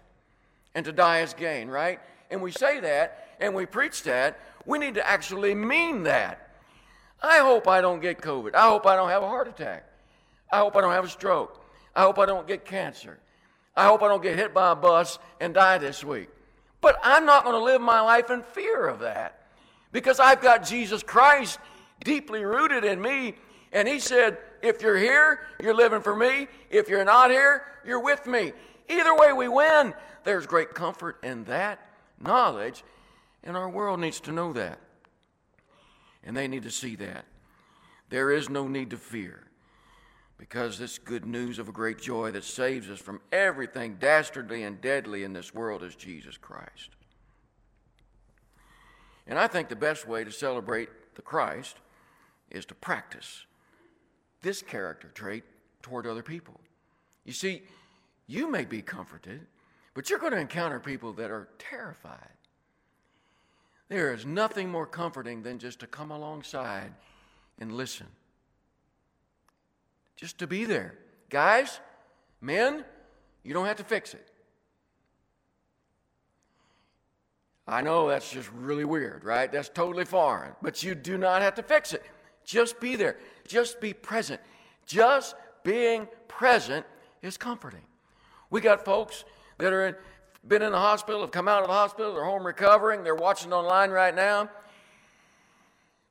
and 0.76 0.84
to 0.84 0.92
die 0.92 1.22
is 1.22 1.34
gain, 1.34 1.66
right? 1.66 1.98
And 2.30 2.40
we 2.40 2.52
say 2.52 2.78
that 2.78 3.34
and 3.40 3.52
we 3.52 3.66
preach 3.66 4.04
that. 4.04 4.38
We 4.64 4.78
need 4.78 4.94
to 4.94 5.04
actually 5.04 5.56
mean 5.56 6.04
that. 6.04 6.50
I 7.22 7.38
hope 7.38 7.68
I 7.68 7.80
don't 7.80 8.00
get 8.00 8.20
COVID. 8.20 8.54
I 8.54 8.68
hope 8.68 8.84
I 8.86 8.96
don't 8.96 9.08
have 9.08 9.22
a 9.22 9.28
heart 9.28 9.48
attack. 9.48 9.86
I 10.50 10.58
hope 10.58 10.76
I 10.76 10.80
don't 10.80 10.92
have 10.92 11.04
a 11.04 11.08
stroke. 11.08 11.64
I 11.94 12.02
hope 12.02 12.18
I 12.18 12.26
don't 12.26 12.46
get 12.46 12.64
cancer. 12.64 13.18
I 13.76 13.86
hope 13.86 14.02
I 14.02 14.08
don't 14.08 14.22
get 14.22 14.36
hit 14.36 14.52
by 14.52 14.72
a 14.72 14.76
bus 14.76 15.18
and 15.40 15.54
die 15.54 15.78
this 15.78 16.04
week. 16.04 16.28
But 16.80 16.98
I'm 17.02 17.24
not 17.24 17.44
going 17.44 17.54
to 17.54 17.64
live 17.64 17.80
my 17.80 18.00
life 18.00 18.30
in 18.30 18.42
fear 18.42 18.86
of 18.86 19.00
that 19.00 19.46
because 19.92 20.18
I've 20.18 20.40
got 20.40 20.66
Jesus 20.66 21.02
Christ 21.02 21.58
deeply 22.04 22.44
rooted 22.44 22.84
in 22.84 23.00
me. 23.00 23.36
And 23.72 23.86
He 23.86 24.00
said, 24.00 24.36
if 24.62 24.82
you're 24.82 24.98
here, 24.98 25.40
you're 25.62 25.74
living 25.74 26.00
for 26.00 26.14
me. 26.14 26.48
If 26.70 26.88
you're 26.88 27.04
not 27.04 27.30
here, 27.30 27.64
you're 27.86 28.02
with 28.02 28.26
me. 28.26 28.52
Either 28.88 29.14
way, 29.14 29.32
we 29.32 29.48
win. 29.48 29.94
There's 30.24 30.46
great 30.46 30.74
comfort 30.74 31.18
in 31.22 31.44
that 31.44 31.80
knowledge, 32.20 32.84
and 33.42 33.56
our 33.56 33.68
world 33.68 34.00
needs 34.00 34.20
to 34.20 34.32
know 34.32 34.52
that. 34.52 34.78
And 36.24 36.36
they 36.36 36.48
need 36.48 36.62
to 36.62 36.70
see 36.70 36.94
that. 36.96 37.24
There 38.10 38.30
is 38.30 38.48
no 38.48 38.68
need 38.68 38.90
to 38.90 38.96
fear 38.96 39.44
because 40.38 40.78
this 40.78 40.98
good 40.98 41.24
news 41.24 41.58
of 41.58 41.68
a 41.68 41.72
great 41.72 42.00
joy 42.00 42.30
that 42.32 42.44
saves 42.44 42.90
us 42.90 42.98
from 42.98 43.20
everything 43.30 43.96
dastardly 44.00 44.64
and 44.64 44.80
deadly 44.80 45.22
in 45.24 45.32
this 45.32 45.54
world 45.54 45.82
is 45.82 45.94
Jesus 45.94 46.36
Christ. 46.36 46.90
And 49.26 49.38
I 49.38 49.46
think 49.46 49.68
the 49.68 49.76
best 49.76 50.06
way 50.06 50.24
to 50.24 50.32
celebrate 50.32 50.88
the 51.14 51.22
Christ 51.22 51.76
is 52.50 52.66
to 52.66 52.74
practice 52.74 53.46
this 54.42 54.62
character 54.62 55.08
trait 55.14 55.44
toward 55.80 56.06
other 56.06 56.22
people. 56.22 56.60
You 57.24 57.32
see, 57.32 57.62
you 58.26 58.50
may 58.50 58.64
be 58.64 58.82
comforted, 58.82 59.46
but 59.94 60.10
you're 60.10 60.18
going 60.18 60.32
to 60.32 60.40
encounter 60.40 60.80
people 60.80 61.12
that 61.14 61.30
are 61.30 61.48
terrified. 61.58 62.18
There 63.92 64.14
is 64.14 64.24
nothing 64.24 64.70
more 64.70 64.86
comforting 64.86 65.42
than 65.42 65.58
just 65.58 65.80
to 65.80 65.86
come 65.86 66.10
alongside 66.10 66.94
and 67.58 67.70
listen. 67.70 68.06
Just 70.16 70.38
to 70.38 70.46
be 70.46 70.64
there. 70.64 70.94
Guys, 71.28 71.78
men, 72.40 72.86
you 73.42 73.52
don't 73.52 73.66
have 73.66 73.76
to 73.76 73.84
fix 73.84 74.14
it. 74.14 74.26
I 77.68 77.82
know 77.82 78.08
that's 78.08 78.32
just 78.32 78.50
really 78.52 78.86
weird, 78.86 79.24
right? 79.24 79.52
That's 79.52 79.68
totally 79.68 80.06
foreign. 80.06 80.52
But 80.62 80.82
you 80.82 80.94
do 80.94 81.18
not 81.18 81.42
have 81.42 81.54
to 81.56 81.62
fix 81.62 81.92
it. 81.92 82.02
Just 82.46 82.80
be 82.80 82.96
there. 82.96 83.18
Just 83.46 83.78
be 83.78 83.92
present. 83.92 84.40
Just 84.86 85.34
being 85.64 86.08
present 86.28 86.86
is 87.20 87.36
comforting. 87.36 87.84
We 88.48 88.62
got 88.62 88.86
folks 88.86 89.26
that 89.58 89.70
are 89.70 89.88
in, 89.88 89.96
been 90.46 90.62
in 90.62 90.72
the 90.72 90.78
hospital, 90.78 91.20
have 91.20 91.30
come 91.30 91.48
out 91.48 91.62
of 91.62 91.68
the 91.68 91.72
hospital, 91.72 92.14
they're 92.14 92.24
home 92.24 92.46
recovering, 92.46 93.04
they're 93.04 93.14
watching 93.14 93.52
online 93.52 93.90
right 93.90 94.14
now. 94.14 94.48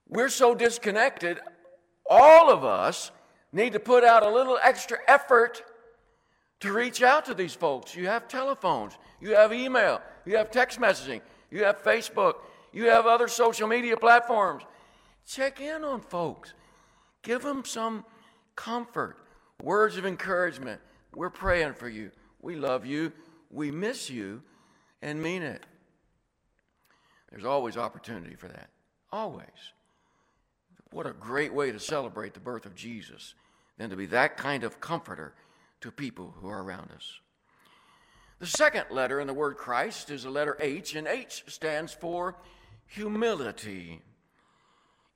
We're 0.07 0.29
so 0.29 0.55
disconnected, 0.55 1.39
all 2.09 2.51
of 2.51 2.63
us 2.63 3.11
need 3.53 3.73
to 3.73 3.79
put 3.79 4.03
out 4.03 4.23
a 4.23 4.29
little 4.29 4.57
extra 4.61 4.97
effort 5.07 5.63
to 6.61 6.71
reach 6.71 7.01
out 7.01 7.25
to 7.25 7.33
these 7.33 7.53
folks. 7.53 7.95
You 7.95 8.07
have 8.07 8.27
telephones, 8.27 8.97
you 9.19 9.35
have 9.35 9.53
email, 9.53 10.01
you 10.25 10.37
have 10.37 10.51
text 10.51 10.79
messaging, 10.79 11.21
you 11.49 11.63
have 11.63 11.81
Facebook, 11.81 12.35
you 12.71 12.85
have 12.85 13.05
other 13.05 13.27
social 13.27 13.67
media 13.67 13.97
platforms. 13.97 14.63
Check 15.25 15.59
in 15.59 15.83
on 15.83 16.01
folks. 16.01 16.53
Give 17.21 17.41
them 17.41 17.63
some 17.65 18.05
comfort, 18.55 19.17
words 19.61 19.97
of 19.97 20.05
encouragement. 20.05 20.81
We're 21.13 21.29
praying 21.29 21.73
for 21.73 21.89
you. 21.89 22.11
We 22.41 22.55
love 22.55 22.85
you. 22.85 23.11
We 23.51 23.71
miss 23.71 24.09
you 24.09 24.41
and 25.01 25.21
mean 25.21 25.41
it. 25.41 25.65
There's 27.29 27.45
always 27.45 27.77
opportunity 27.77 28.35
for 28.35 28.47
that. 28.47 28.69
Always. 29.11 29.45
What 30.91 31.07
a 31.07 31.13
great 31.13 31.53
way 31.53 31.71
to 31.71 31.79
celebrate 31.79 32.33
the 32.33 32.39
birth 32.39 32.65
of 32.65 32.75
Jesus 32.75 33.35
than 33.77 33.89
to 33.89 33.95
be 33.95 34.05
that 34.07 34.37
kind 34.37 34.63
of 34.63 34.81
comforter 34.81 35.33
to 35.79 35.91
people 35.91 36.35
who 36.39 36.49
are 36.49 36.61
around 36.61 36.91
us. 36.95 37.19
The 38.39 38.47
second 38.47 38.85
letter 38.89 39.19
in 39.19 39.27
the 39.27 39.33
word 39.33 39.55
Christ 39.55 40.09
is 40.09 40.23
the 40.23 40.29
letter 40.29 40.57
H, 40.59 40.95
and 40.95 41.07
H 41.07 41.43
stands 41.47 41.93
for 41.93 42.35
humility. 42.87 44.01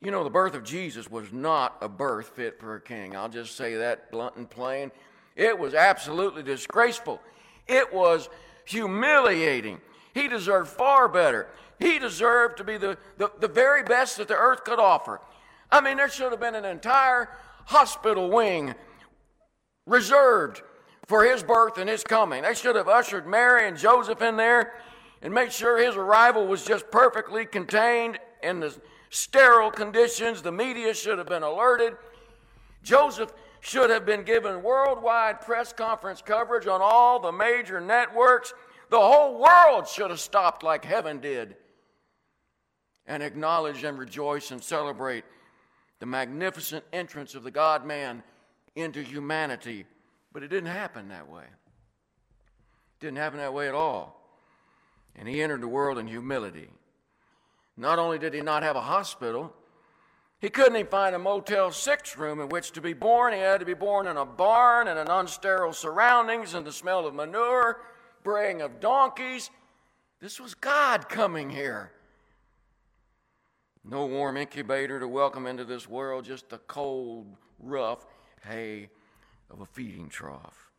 You 0.02 0.12
know, 0.12 0.24
the 0.24 0.30
birth 0.30 0.54
of 0.54 0.64
Jesus 0.64 1.10
was 1.10 1.34
not 1.34 1.78
a 1.82 1.90
birth 1.90 2.30
fit 2.30 2.60
for 2.60 2.76
a 2.76 2.82
king. 2.82 3.16
I'll 3.16 3.30
just 3.30 3.56
say 3.56 3.76
that 3.76 4.12
blunt 4.12 4.36
and 4.36 4.50
plain. 4.50 4.92
It 5.36 5.58
was 5.58 5.74
absolutely 5.74 6.44
disgraceful. 6.44 7.20
It 7.68 7.94
was 7.94 8.30
humiliating. 8.66 9.80
He 10.14 10.28
deserved 10.28 10.70
far 10.70 11.08
better. 11.08 11.48
He 11.80 12.00
deserved 12.00 12.58
to 12.58 12.64
be 12.64 12.78
the, 12.78 12.98
the, 13.18 13.32
the 13.40 13.48
very 13.48 13.84
best 13.84 14.18
that 14.18 14.28
the 14.28 14.36
earth 14.36 14.64
could 14.64 14.80
offer. 14.80 15.20
I 15.72 15.82
mean, 15.82 15.98
there 15.98 16.10
should 16.10 16.32
have 16.32 16.40
been 16.40 16.56
an 16.56 16.66
entire 16.66 17.30
hospital 17.66 18.30
wing 18.30 18.76
reserved 19.86 20.62
for 21.08 21.24
his 21.24 21.44
birth 21.44 21.78
and 21.78 21.90
his 21.90 22.04
coming. 22.04 22.44
They 22.44 22.54
should 22.54 22.76
have 22.76 22.88
ushered 22.88 23.28
Mary 23.28 23.68
and 23.68 23.78
Joseph 23.78 24.22
in 24.22 24.38
there 24.38 24.74
and 25.22 25.34
made 25.34 25.52
sure 25.52 25.78
his 25.78 25.96
arrival 25.96 26.48
was 26.48 26.66
just 26.66 26.90
perfectly 26.92 27.46
contained 27.46 28.20
in 28.42 28.60
the 28.60 28.76
sterile 29.10 29.72
conditions. 29.72 30.42
The 30.42 30.52
media 30.52 30.94
should 30.94 31.18
have 31.18 31.28
been 31.28 31.44
alerted. 31.44 31.94
Joseph 32.84 33.34
should 33.66 33.90
have 33.90 34.06
been 34.06 34.22
given 34.22 34.62
worldwide 34.62 35.42
press 35.42 35.74
conference 35.74 36.22
coverage 36.22 36.68
on 36.68 36.82
all 36.84 37.20
the 37.20 37.32
major 37.32 37.82
networks. 37.82 38.54
The 38.92 39.00
whole 39.00 39.42
world 39.42 39.88
should 39.88 40.12
have 40.12 40.20
stopped 40.20 40.62
like 40.62 40.86
heaven 40.86 41.20
did 41.20 41.56
and 43.08 43.24
acknowledge 43.24 43.84
and 43.84 43.98
rejoice 43.98 44.52
and 44.52 44.64
celebrate 44.64 45.26
the 45.98 46.06
magnificent 46.06 46.86
entrance 46.94 47.34
of 47.34 47.44
the 47.44 47.50
God 47.50 47.84
man 47.84 48.22
into 48.76 49.02
humanity. 49.02 49.86
But 50.32 50.44
it 50.44 50.50
didn't 50.50 50.70
happen 50.70 51.08
that 51.08 51.28
way. 51.28 51.46
It 51.46 53.00
didn't 53.00 53.18
happen 53.18 53.40
that 53.40 53.54
way 53.56 53.68
at 53.68 53.74
all. 53.74 54.22
And 55.16 55.28
he 55.28 55.42
entered 55.42 55.62
the 55.62 55.68
world 55.68 55.98
in 55.98 56.06
humility. 56.06 56.70
Not 57.78 57.98
only 57.98 58.20
did 58.20 58.36
he 58.36 58.42
not 58.42 58.62
have 58.62 58.76
a 58.76 58.82
hospital, 58.82 59.56
he 60.40 60.50
couldn't 60.50 60.76
even 60.76 60.88
find 60.88 61.16
a 61.16 61.20
Motel 61.20 61.72
6 61.72 62.18
room 62.18 62.40
in 62.40 62.50
which 62.50 62.72
to 62.72 62.82
be 62.82 62.94
born. 62.94 63.34
He 63.34 63.40
had 63.40 63.60
to 63.60 63.66
be 63.66 63.74
born 63.74 64.08
in 64.08 64.18
a 64.18 64.26
barn 64.26 64.88
and 64.88 65.00
in 65.00 65.08
unsterile 65.08 65.74
surroundings 65.74 66.54
and 66.54 66.66
the 66.66 66.72
smell 66.72 67.08
of 67.08 67.16
manure, 67.16 67.82
braying 68.24 68.62
of 68.62 68.80
donkeys. 68.80 69.50
This 70.20 70.40
was 70.40 70.54
God 70.54 71.08
coming 71.10 71.50
here. 71.50 71.92
No 73.84 74.06
warm 74.06 74.38
incubator 74.38 75.00
to 75.00 75.08
welcome 75.08 75.46
into 75.46 75.64
this 75.64 75.88
world, 75.88 76.26
just 76.26 76.50
the 76.50 76.58
cold, 76.58 77.38
rough 77.60 78.06
hay 78.44 78.90
of 79.50 79.62
a 79.62 79.66
feeding 79.66 80.10
trough. 80.10 80.72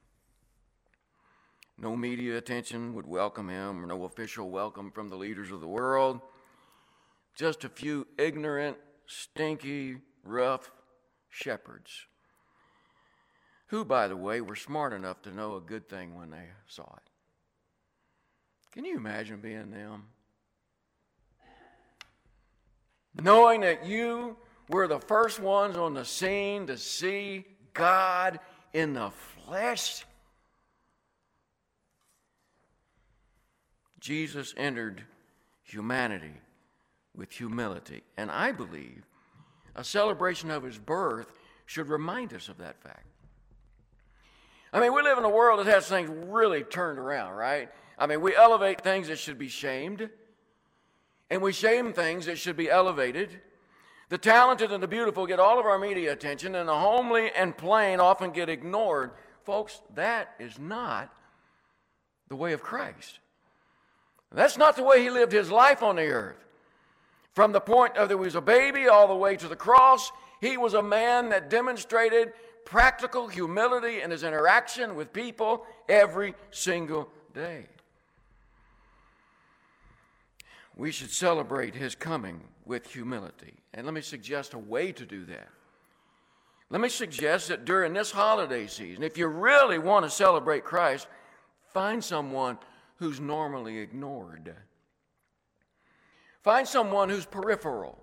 No 1.79 1.97
media 1.97 2.37
attention 2.37 2.95
would 2.95 3.07
welcome 3.07 3.49
him, 3.49 3.85
or 3.85 3.87
no 3.87 4.05
official 4.05 4.51
welcome 4.51 4.91
from 4.91 5.09
the 5.09 5.17
leaders 5.17 5.51
of 5.51 5.61
the 5.61 5.69
world 5.69 6.21
just 7.37 7.65
a 7.65 7.69
few 7.69 8.07
ignorant, 8.19 8.77
stinky, 9.07 9.97
rough 10.25 10.71
shepherds, 11.29 12.07
who, 13.69 13.85
by 13.85 14.09
the 14.09 14.17
way, 14.17 14.41
were 14.41 14.57
smart 14.57 14.93
enough 14.93 15.23
to 15.23 15.35
know 15.35 15.57
a 15.57 15.61
good 15.61 15.89
thing 15.89 16.15
when 16.15 16.31
they 16.31 16.49
saw 16.67 16.83
it. 16.83 17.11
Can 18.73 18.85
you 18.85 18.97
imagine 18.97 19.41
being 19.41 19.71
them? 19.71 20.05
Knowing 23.15 23.63
that 23.63 23.87
you 23.87 24.37
were 24.69 24.87
the 24.87 25.01
first 25.01 25.41
ones 25.41 25.77
on 25.77 25.95
the 25.95 26.05
scene 26.05 26.67
to 26.67 26.77
see 26.77 27.47
God 27.73 28.39
in 28.73 28.93
the 28.93 29.11
flesh. 29.11 30.05
Jesus 34.01 34.55
entered 34.57 35.03
humanity 35.63 36.35
with 37.17 37.33
humility. 37.33 38.03
And 38.17 38.31
I 38.31 38.53
believe 38.53 39.05
a 39.75 39.85
celebration 39.85 40.51
of 40.51 40.63
his 40.63 40.79
birth 40.79 41.33
should 41.67 41.89
remind 41.89 42.33
us 42.33 42.49
of 42.49 42.59
that 42.59 42.81
fact. 42.83 43.07
I 44.73 44.81
mean, 44.81 44.93
we 44.93 45.03
live 45.03 45.19
in 45.19 45.25
a 45.25 45.31
world 45.31 45.61
that 45.61 45.67
has 45.67 45.87
things 45.87 46.11
really 46.29 46.63
turned 46.63 46.99
around, 46.99 47.35
right? 47.35 47.71
I 47.99 48.07
mean, 48.07 48.21
we 48.21 48.37
elevate 48.37 48.83
things 48.83 49.09
that 49.09 49.19
should 49.19 49.39
be 49.39 49.49
shamed, 49.49 50.11
and 51.31 51.41
we 51.41 51.53
shame 51.53 51.93
things 51.93 52.27
that 52.27 52.39
should 52.39 52.57
be 52.57 52.71
elevated. 52.71 53.41
The 54.09 54.19
talented 54.19 54.71
and 54.71 54.83
the 54.83 54.89
beautiful 54.89 55.27
get 55.27 55.41
all 55.41 55.59
of 55.59 55.67
our 55.67 55.79
media 55.79 56.13
attention, 56.13 56.55
and 56.55 56.69
the 56.69 56.77
homely 56.77 57.31
and 57.33 57.57
plain 57.57 58.01
often 58.01 58.31
get 58.31 58.49
ignored. 58.49 59.13
Folks, 59.45 59.81
that 59.95 60.35
is 60.39 60.59
not 60.59 61.13
the 62.29 62.37
way 62.37 62.53
of 62.53 62.63
Christ. 62.63 63.21
That's 64.33 64.59
not 64.59 64.77
the 64.77 64.83
way 64.83 65.03
he 65.03 65.11
lived 65.11 65.33
his 65.33 65.51
life 65.51 65.83
on 65.83 65.97
the 65.97 66.07
earth. 66.09 66.46
From 67.37 67.53
the 67.53 67.61
point 67.61 67.99
of 67.99 68.09
that 68.09 68.15
he 68.15 68.19
was 68.19 68.35
a 68.35 68.41
baby 68.41 68.89
all 68.89 69.07
the 69.07 69.15
way 69.15 69.37
to 69.37 69.47
the 69.47 69.55
cross, 69.55 70.11
he 70.41 70.57
was 70.57 70.73
a 70.73 70.83
man 70.83 71.29
that 71.29 71.51
demonstrated 71.51 72.33
practical 72.65 73.29
humility 73.29 74.01
in 74.01 74.11
his 74.11 74.23
interaction 74.23 74.95
with 74.95 75.13
people 75.13 75.67
every 75.87 76.35
single 76.51 77.11
day. 77.35 77.67
We 80.79 80.91
should 80.91 81.11
celebrate 81.11 81.75
his 81.75 81.95
coming 81.95 82.41
with 82.65 82.91
humility. 82.91 83.53
And 83.75 83.85
let 83.85 83.93
me 83.93 84.01
suggest 84.01 84.55
a 84.55 84.59
way 84.59 84.91
to 84.93 85.05
do 85.05 85.27
that. 85.27 85.49
Let 86.71 86.81
me 86.81 86.89
suggest 86.89 87.49
that 87.49 87.67
during 87.67 87.93
this 87.93 88.11
holiday 88.11 88.67
season, 88.67 89.03
if 89.03 89.19
you 89.19 89.27
really 89.27 89.79
want 89.79 90.07
to 90.07 90.11
celebrate 90.11 90.65
Christ, 90.65 91.07
find 91.75 92.03
someone 92.03 92.57
who's 92.97 93.21
normally 93.21 93.77
ignored. 93.77 94.55
Find 96.47 96.69
someone 96.69 97.09
who's 97.09 97.27
peripheral. 97.27 97.99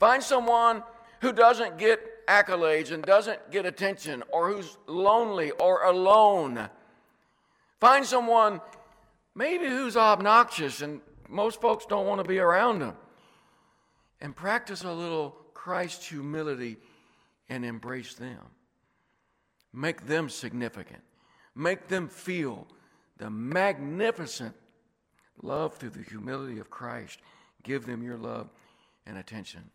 Find 0.00 0.20
someone 0.20 0.82
who 1.20 1.32
doesn't 1.32 1.78
get 1.78 2.26
accolades 2.26 2.90
and 2.90 3.04
doesn't 3.04 3.52
get 3.52 3.64
attention 3.64 4.24
or 4.32 4.52
who's 4.52 4.76
lonely 4.88 5.52
or 5.52 5.84
alone. 5.84 6.68
Find 7.78 8.04
someone 8.04 8.60
maybe 9.36 9.66
who's 9.68 9.96
obnoxious 9.96 10.82
and 10.82 11.00
most 11.28 11.60
folks 11.60 11.86
don't 11.86 12.04
want 12.04 12.20
to 12.20 12.28
be 12.28 12.40
around 12.40 12.80
them. 12.80 12.96
And 14.20 14.34
practice 14.34 14.82
a 14.82 14.90
little 14.90 15.36
Christ 15.54 16.02
humility 16.02 16.78
and 17.48 17.64
embrace 17.64 18.14
them. 18.14 18.40
Make 19.72 20.04
them 20.08 20.28
significant. 20.30 21.04
Make 21.54 21.86
them 21.86 22.08
feel 22.08 22.66
the 23.18 23.30
magnificent 23.30 24.56
love 25.42 25.76
through 25.76 25.90
the 25.90 26.02
humility 26.02 26.58
of 26.58 26.70
Christ. 26.70 27.20
Give 27.66 27.84
them 27.84 28.00
your 28.00 28.16
love 28.16 28.48
and 29.06 29.18
attention. 29.18 29.70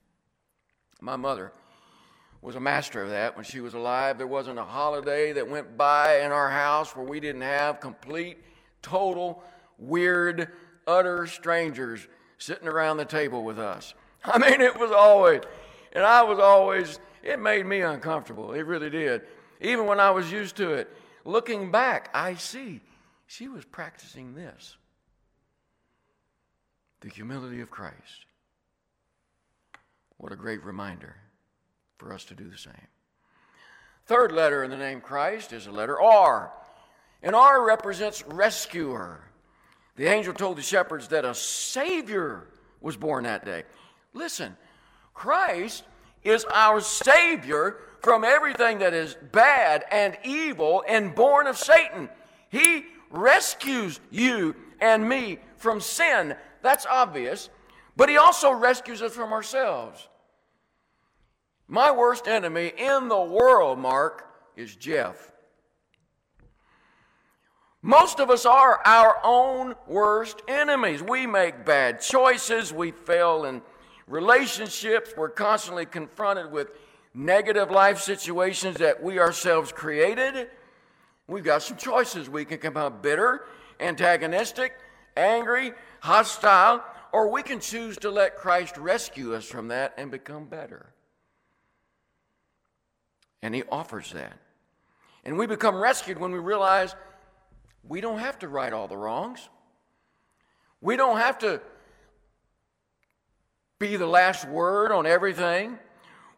My 1.01 1.17
mother 1.17 1.51
was 2.41 2.55
a 2.55 2.59
master 2.59 3.03
of 3.03 3.09
that 3.09 3.35
when 3.35 3.43
she 3.43 3.59
was 3.59 3.73
alive. 3.73 4.17
There 4.17 4.25
wasn't 4.25 4.59
a 4.59 4.63
holiday 4.63 5.33
that 5.33 5.49
went 5.49 5.75
by 5.77 6.21
in 6.21 6.31
our 6.31 6.49
house 6.49 6.95
where 6.95 7.05
we 7.05 7.19
didn't 7.19 7.41
have 7.41 7.81
complete, 7.81 8.37
total, 8.81 9.43
weird, 9.77 10.47
utter 10.87 11.27
strangers 11.27 12.07
sitting 12.37 12.67
around 12.69 12.95
the 12.95 13.05
table 13.05 13.43
with 13.43 13.59
us. 13.59 13.93
I 14.23 14.37
mean, 14.37 14.61
it 14.61 14.79
was 14.79 14.91
always, 14.91 15.41
and 15.91 16.05
I 16.05 16.23
was 16.23 16.39
always, 16.39 16.97
it 17.21 17.41
made 17.41 17.65
me 17.65 17.81
uncomfortable. 17.81 18.53
It 18.53 18.65
really 18.65 18.89
did. 18.89 19.23
Even 19.59 19.85
when 19.85 19.99
I 19.99 20.11
was 20.11 20.31
used 20.31 20.55
to 20.57 20.71
it. 20.71 20.89
Looking 21.25 21.71
back, 21.71 22.09
I 22.13 22.35
see 22.35 22.79
she 23.27 23.49
was 23.49 23.65
practicing 23.65 24.33
this 24.33 24.77
the 27.01 27.09
humility 27.09 27.61
of 27.61 27.69
Christ. 27.69 28.25
What 30.17 30.31
a 30.31 30.35
great 30.35 30.63
reminder 30.63 31.15
for 31.97 32.13
us 32.13 32.23
to 32.25 32.35
do 32.35 32.47
the 32.47 32.57
same. 32.57 32.87
Third 34.05 34.31
letter 34.31 34.63
in 34.63 34.71
the 34.71 34.77
name 34.77 35.01
Christ 35.01 35.53
is 35.53 35.67
a 35.67 35.71
letter 35.71 35.99
R. 35.99 36.51
And 37.23 37.35
R 37.35 37.65
represents 37.65 38.23
rescuer. 38.27 39.21
The 39.95 40.05
angel 40.05 40.33
told 40.33 40.57
the 40.57 40.63
shepherds 40.63 41.09
that 41.09 41.25
a 41.25 41.35
Savior 41.35 42.47
was 42.81 42.97
born 42.97 43.23
that 43.25 43.45
day. 43.45 43.63
Listen, 44.13 44.55
Christ 45.13 45.83
is 46.23 46.45
our 46.45 46.81
Savior 46.81 47.77
from 48.01 48.23
everything 48.23 48.79
that 48.79 48.93
is 48.93 49.15
bad 49.31 49.85
and 49.91 50.17
evil 50.23 50.83
and 50.87 51.13
born 51.13 51.45
of 51.47 51.57
Satan. 51.57 52.09
He 52.49 52.85
rescues 53.11 53.99
you 54.09 54.55
and 54.79 55.07
me 55.07 55.39
from 55.57 55.81
sin. 55.81 56.35
That's 56.61 56.85
obvious. 56.85 57.49
But 57.95 58.09
He 58.09 58.17
also 58.17 58.51
rescues 58.51 59.01
us 59.01 59.13
from 59.13 59.33
ourselves. 59.33 60.07
My 61.67 61.91
worst 61.91 62.27
enemy 62.27 62.73
in 62.77 63.07
the 63.07 63.21
world, 63.21 63.79
Mark, 63.79 64.27
is 64.55 64.75
Jeff. 64.75 65.31
Most 67.81 68.19
of 68.19 68.29
us 68.29 68.45
are 68.45 68.79
our 68.85 69.17
own 69.23 69.73
worst 69.87 70.41
enemies. 70.47 71.01
We 71.01 71.25
make 71.25 71.65
bad 71.65 71.99
choices, 72.01 72.71
we 72.71 72.91
fail 72.91 73.45
in 73.45 73.61
relationships, 74.05 75.13
we're 75.17 75.29
constantly 75.29 75.85
confronted 75.85 76.51
with 76.51 76.71
negative 77.13 77.71
life 77.71 77.99
situations 77.99 78.77
that 78.77 79.01
we 79.01 79.19
ourselves 79.19 79.71
created. 79.71 80.49
We've 81.27 81.43
got 81.43 81.63
some 81.63 81.77
choices. 81.77 82.29
We 82.29 82.45
can 82.45 82.57
come 82.57 82.77
out 82.77 83.01
bitter, 83.01 83.45
antagonistic, 83.79 84.73
angry, 85.15 85.73
hostile, 86.01 86.83
or 87.13 87.31
we 87.31 87.43
can 87.43 87.59
choose 87.59 87.97
to 87.97 88.09
let 88.09 88.35
Christ 88.35 88.75
rescue 88.77 89.33
us 89.35 89.45
from 89.45 89.69
that 89.69 89.93
and 89.97 90.11
become 90.11 90.45
better. 90.45 90.93
And 93.41 93.55
He 93.55 93.63
offers 93.71 94.11
that. 94.11 94.37
And 95.23 95.37
we 95.37 95.45
become 95.45 95.75
rescued 95.75 96.19
when 96.19 96.31
we 96.31 96.39
realize 96.39 96.95
we 97.87 98.01
don't 98.01 98.19
have 98.19 98.39
to 98.39 98.47
right 98.47 98.73
all 98.73 98.87
the 98.87 98.97
wrongs. 98.97 99.47
We 100.81 100.97
don't 100.97 101.17
have 101.17 101.37
to 101.39 101.61
be 103.77 103.97
the 103.97 104.07
last 104.07 104.47
word 104.47 104.91
on 104.91 105.05
everything. 105.05 105.77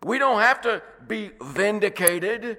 We 0.03 0.19
don't 0.19 0.41
have 0.41 0.61
to 0.61 0.81
be 1.07 1.31
vindicated. 1.41 2.57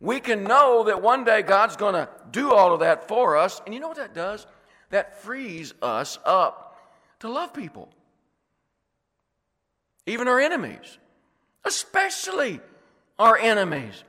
We 0.00 0.20
can 0.20 0.44
know 0.44 0.84
that 0.84 1.02
one 1.02 1.24
day 1.24 1.42
God's 1.42 1.76
going 1.76 1.94
to 1.94 2.08
do 2.30 2.52
all 2.52 2.72
of 2.72 2.80
that 2.80 3.08
for 3.08 3.36
us. 3.36 3.60
And 3.66 3.74
you 3.74 3.80
know 3.80 3.88
what 3.88 3.98
that 3.98 4.14
does? 4.14 4.46
That 4.90 5.20
frees 5.22 5.74
us 5.82 6.18
up 6.24 6.80
to 7.20 7.28
love 7.28 7.52
people, 7.52 7.88
even 10.06 10.28
our 10.28 10.40
enemies, 10.40 10.98
especially 11.64 12.60
our 13.18 13.36
enemies. 13.36 14.04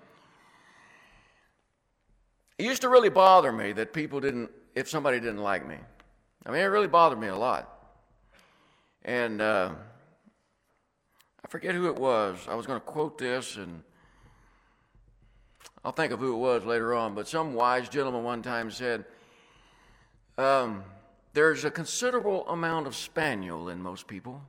It 2.58 2.66
used 2.66 2.82
to 2.82 2.90
really 2.90 3.10
bother 3.10 3.52
me 3.52 3.72
that 3.74 3.94
people 3.94 4.20
didn't, 4.20 4.52
if 4.76 4.90
somebody 4.90 5.20
didn't 5.20 5.42
like 5.42 5.68
me. 5.68 5.78
I 6.46 6.52
mean, 6.52 6.62
it 6.62 6.66
really 6.66 6.88
bothered 6.88 7.20
me 7.20 7.28
a 7.28 7.36
lot. 7.36 7.68
And 9.04 9.42
uh, 9.42 9.72
I 11.44 11.48
forget 11.48 11.74
who 11.74 11.88
it 11.88 11.96
was. 11.96 12.38
I 12.48 12.56
was 12.56 12.66
going 12.66 12.80
to 12.80 12.86
quote 12.86 13.18
this, 13.18 13.56
and 13.56 13.82
I'll 15.84 15.92
think 15.92 16.14
of 16.14 16.20
who 16.20 16.34
it 16.34 16.38
was 16.38 16.64
later 16.66 16.94
on. 16.94 17.16
But 17.16 17.28
some 17.28 17.54
wise 17.54 17.90
gentleman 17.90 18.24
one 18.24 18.42
time 18.42 18.72
said, 18.72 19.06
um, 20.40 20.84
There's 21.34 21.66
a 21.66 21.72
considerable 21.72 22.48
amount 22.48 22.88
of 22.88 22.96
spaniel 22.96 23.70
in 23.70 23.82
most 23.82 24.08
people 24.08 24.42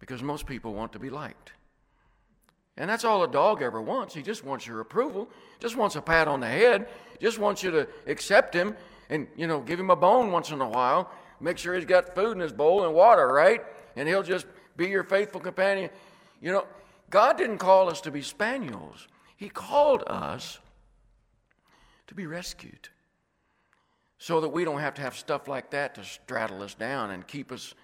because 0.00 0.22
most 0.22 0.46
people 0.46 0.74
want 0.74 0.92
to 0.92 0.98
be 0.98 1.10
liked. 1.10 1.52
And 2.76 2.88
that's 2.88 3.04
all 3.04 3.24
a 3.24 3.28
dog 3.28 3.62
ever 3.62 3.82
wants. 3.82 4.14
He 4.14 4.22
just 4.22 4.44
wants 4.44 4.66
your 4.66 4.80
approval, 4.80 5.28
just 5.58 5.76
wants 5.76 5.96
a 5.96 6.00
pat 6.00 6.28
on 6.28 6.40
the 6.40 6.46
head, 6.46 6.88
just 7.20 7.38
wants 7.38 7.62
you 7.62 7.70
to 7.72 7.88
accept 8.06 8.54
him 8.54 8.76
and, 9.10 9.26
you 9.36 9.46
know, 9.46 9.60
give 9.60 9.80
him 9.80 9.90
a 9.90 9.96
bone 9.96 10.30
once 10.30 10.50
in 10.50 10.60
a 10.60 10.68
while. 10.68 11.10
Make 11.40 11.58
sure 11.58 11.74
he's 11.74 11.84
got 11.84 12.14
food 12.14 12.32
in 12.32 12.40
his 12.40 12.52
bowl 12.52 12.84
and 12.84 12.94
water, 12.94 13.26
right? 13.28 13.64
And 13.96 14.08
he'll 14.08 14.22
just 14.22 14.46
be 14.76 14.86
your 14.86 15.02
faithful 15.02 15.40
companion. 15.40 15.90
You 16.40 16.52
know, 16.52 16.66
God 17.10 17.36
didn't 17.36 17.58
call 17.58 17.90
us 17.90 18.00
to 18.02 18.10
be 18.10 18.22
spaniels, 18.22 19.08
He 19.36 19.48
called 19.48 20.04
us 20.06 20.58
to 22.06 22.14
be 22.14 22.26
rescued 22.26 22.88
so 24.18 24.40
that 24.40 24.48
we 24.48 24.64
don't 24.64 24.80
have 24.80 24.94
to 24.94 25.02
have 25.02 25.16
stuff 25.16 25.48
like 25.48 25.70
that 25.70 25.94
to 25.94 26.04
straddle 26.04 26.62
us 26.62 26.74
down 26.74 27.10
and 27.10 27.26
keep 27.26 27.52
us 27.52 27.74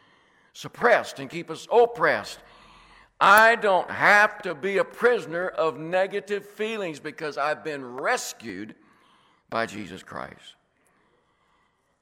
suppressed 0.52 1.18
and 1.18 1.30
keep 1.30 1.50
us 1.50 1.66
oppressed 1.72 2.38
I 3.20 3.54
don't 3.54 3.90
have 3.90 4.42
to 4.42 4.54
be 4.54 4.78
a 4.78 4.84
prisoner 4.84 5.48
of 5.48 5.78
negative 5.78 6.46
feelings 6.46 6.98
because 7.00 7.38
I've 7.38 7.64
been 7.64 7.96
rescued 7.96 8.74
by 9.50 9.66
Jesus 9.66 10.02
Christ. 10.02 10.56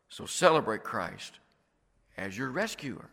So 0.09 0.27
celebrate 0.27 0.83
Christ 0.83 1.39
as 2.17 2.37
your 2.37 2.51
rescuer. 2.51 3.09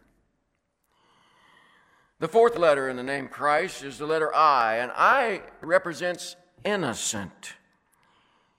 The 2.20 2.28
fourth 2.28 2.58
letter 2.58 2.90
in 2.90 2.98
the 2.98 3.04
name 3.04 3.28
Christ 3.28 3.84
is 3.84 3.98
the 3.98 4.06
letter 4.06 4.34
I, 4.34 4.78
and 4.78 4.92
I 4.94 5.44
represents 5.62 6.36
innocent. 6.66 7.54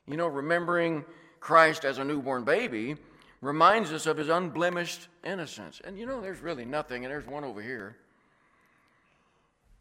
You 0.07 0.17
know, 0.17 0.27
remembering 0.27 1.05
Christ 1.41 1.85
as 1.85 1.99
a 1.99 2.05
newborn 2.05 2.45
baby 2.45 2.97
reminds 3.41 3.93
us 3.93 4.07
of 4.07 4.17
his 4.17 4.29
unblemished 4.29 5.09
innocence. 5.25 5.81
And 5.85 5.99
you 5.99 6.07
know, 6.07 6.21
there's 6.21 6.41
really 6.41 6.65
nothing, 6.65 7.05
and 7.05 7.13
there's 7.13 7.27
one 7.27 7.45
over 7.45 7.63
here 7.63 7.97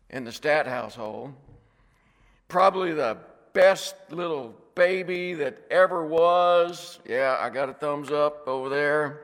in 0.10 0.24
the 0.24 0.32
Stat 0.32 0.66
household. 0.66 1.34
Probably 2.48 2.94
the 2.94 3.18
best 3.54 3.96
little 4.10 4.56
baby 4.76 5.34
that 5.36 5.60
ever 5.70 6.06
was. 6.06 7.00
Yeah, 7.06 7.38
I 7.40 7.50
got 7.50 7.70
a 7.70 7.74
thumbs 7.74 8.12
up 8.12 8.48
over 8.48 8.70
there. 8.70 9.22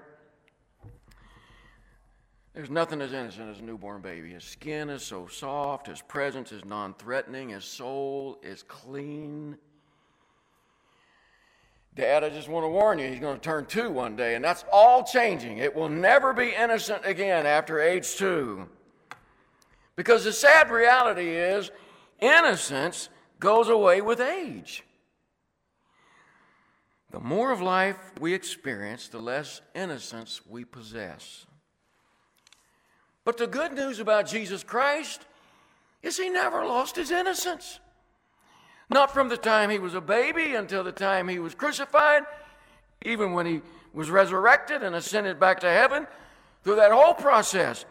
There's 2.54 2.70
nothing 2.70 3.02
as 3.02 3.12
innocent 3.12 3.50
as 3.50 3.60
a 3.60 3.64
newborn 3.64 4.02
baby. 4.02 4.32
His 4.32 4.46
skin 4.46 4.90
is 4.90 5.04
so 5.04 5.28
soft, 5.28 5.88
his 5.88 6.02
presence 6.02 6.54
is 6.54 6.64
non 6.64 6.94
threatening, 6.94 7.50
his 7.50 7.66
soul 7.66 8.40
is 8.44 8.64
clean. 8.64 9.58
Dad, 11.96 12.26
I 12.26 12.30
just 12.30 12.50
want 12.50 12.66
to 12.66 12.70
warn 12.70 13.00
you, 13.00 13.08
he's 13.08 13.22
going 13.22 13.38
to 13.38 13.42
turn 13.42 13.66
two 13.66 13.90
one 13.90 14.18
day, 14.18 14.36
and 14.36 14.44
that's 14.44 14.66
all 14.72 15.04
changing. 15.04 15.60
It 15.60 15.74
will 15.74 15.88
never 15.88 16.34
be 16.34 16.54
innocent 16.54 17.06
again 17.06 17.46
after 17.46 17.80
age 17.80 18.16
two. 18.16 18.68
Because 19.96 20.26
the 20.26 20.34
sad 20.34 20.70
reality 20.70 21.30
is, 21.30 21.72
innocence 22.20 23.08
goes 23.40 23.70
away 23.70 24.02
with 24.02 24.20
age. 24.20 24.84
The 27.12 27.22
more 27.22 27.54
of 27.54 27.62
life 27.62 27.98
we 28.20 28.34
experience, 28.34 29.08
the 29.08 29.20
less 29.20 29.62
innocence 29.74 30.42
we 30.46 30.66
possess. 30.66 31.46
But 33.24 33.38
the 33.38 33.48
good 33.48 33.72
news 33.72 34.02
about 34.02 34.28
Jesus 34.28 34.64
Christ 34.64 35.22
is 36.04 36.18
he 36.18 36.30
never 36.30 36.66
lost 36.66 36.98
his 36.98 37.12
innocence. 37.12 37.80
Not 38.90 39.12
from 39.12 39.30
the 39.30 39.38
time 39.38 39.70
he 39.70 39.80
was 39.80 39.94
a 39.94 40.02
baby 40.02 40.56
until 40.56 40.84
the 40.84 40.92
time 40.92 41.28
he 41.28 41.40
was 41.40 41.56
crucified, 41.56 42.24
even 43.04 43.34
when 43.34 43.46
he 43.46 43.62
was 43.94 44.10
resurrected 44.10 44.84
and 44.84 44.96
ascended 44.96 45.40
back 45.40 45.60
to 45.62 45.70
heaven. 45.70 46.06
Through 46.64 46.76
that 46.76 46.92
whole 46.92 47.14
process, 47.14 47.86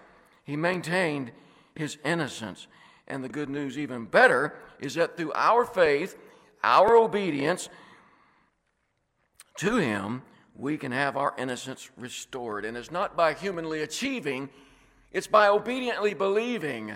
he 0.45 0.57
maintained 0.57 1.33
his 1.75 1.99
innocence. 2.05 2.67
And 3.09 3.23
the 3.23 3.29
good 3.29 3.49
news, 3.49 3.79
even 3.79 4.05
better, 4.05 4.55
is 4.81 4.95
that 4.95 5.17
through 5.17 5.33
our 5.35 5.65
faith, 5.65 6.17
our 6.63 6.97
obedience 6.97 7.69
to 9.59 9.77
him, 9.77 10.23
we 10.57 10.77
can 10.77 10.93
have 10.93 11.17
our 11.17 11.35
innocence 11.37 11.91
restored. 11.97 12.65
And 12.65 12.77
it's 12.77 12.91
not 12.91 13.17
by 13.17 13.35
humanly 13.35 13.83
achieving, 13.83 14.49
it's 15.13 15.27
by 15.27 15.49
obediently 15.49 16.15
believing. 16.15 16.93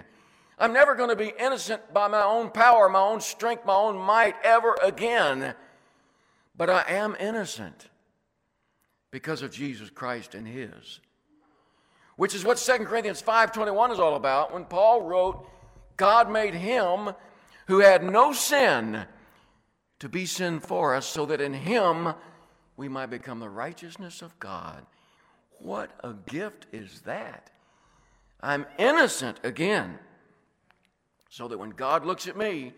I'm 0.59 0.73
never 0.73 0.95
going 0.95 1.11
to 1.11 1.17
be 1.17 1.33
innocent 1.39 1.95
by 1.95 2.09
my 2.09 2.23
own 2.23 2.51
power, 2.51 2.89
my 2.89 3.01
own 3.01 3.21
strength, 3.21 3.65
my 3.65 3.75
own 3.75 3.97
might 3.97 4.35
ever 4.43 4.77
again. 4.83 5.55
But 6.57 6.69
I 6.69 6.85
am 6.89 7.17
innocent 7.21 7.89
because 9.11 9.43
of 9.43 9.53
Jesus 9.53 9.91
Christ 9.91 10.35
and 10.35 10.47
his. 10.47 11.01
Which 12.17 12.35
is 12.35 12.45
what 12.45 12.59
2 12.59 12.85
Corinthians 12.87 13.23
5:21 13.23 13.93
is 13.93 14.01
all 14.01 14.17
about 14.17 14.53
when 14.53 14.65
Paul 14.65 15.03
wrote, 15.03 15.49
God 15.97 16.29
made 16.29 16.55
him 16.55 17.15
who 17.67 17.79
had 17.79 18.03
no 18.03 18.33
sin 18.33 19.07
to 20.01 20.09
be 20.09 20.27
sin 20.27 20.59
for 20.59 20.95
us 20.95 21.07
so 21.07 21.27
that 21.27 21.41
in 21.41 21.55
him 21.55 22.15
we 22.77 22.89
might 22.89 23.11
become 23.11 23.39
the 23.39 23.49
righteousness 23.49 24.23
of 24.23 24.39
God. 24.41 24.87
What 25.59 25.91
a 26.03 26.15
gift 26.15 26.67
is 26.73 27.03
that? 27.03 27.51
I'm 28.41 28.67
innocent 28.79 29.39
again. 29.45 29.99
So 31.29 31.49
that 31.49 31.59
when 31.59 31.71
God 31.71 32.05
looks 32.05 32.27
at 32.27 32.37
me, 32.37 32.73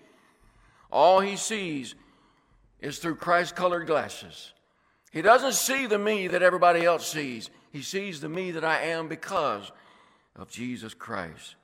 all 0.91 1.21
he 1.21 1.37
sees 1.37 1.95
is 2.81 2.99
through 2.99 3.17
Christ 3.17 3.55
colored 3.55 3.87
glasses. 3.87 4.53
He 5.13 5.23
doesn't 5.23 5.53
see 5.53 5.87
the 5.87 5.99
me 5.99 6.29
that 6.29 6.43
everybody 6.43 6.85
else 6.85 7.07
sees, 7.07 7.51
he 7.73 7.83
sees 7.83 8.21
the 8.21 8.29
me 8.29 8.51
that 8.53 8.65
I 8.65 8.83
am 8.83 9.09
because 9.09 9.71
of 10.37 10.51
Jesus 10.51 10.95
Christ. 10.95 11.55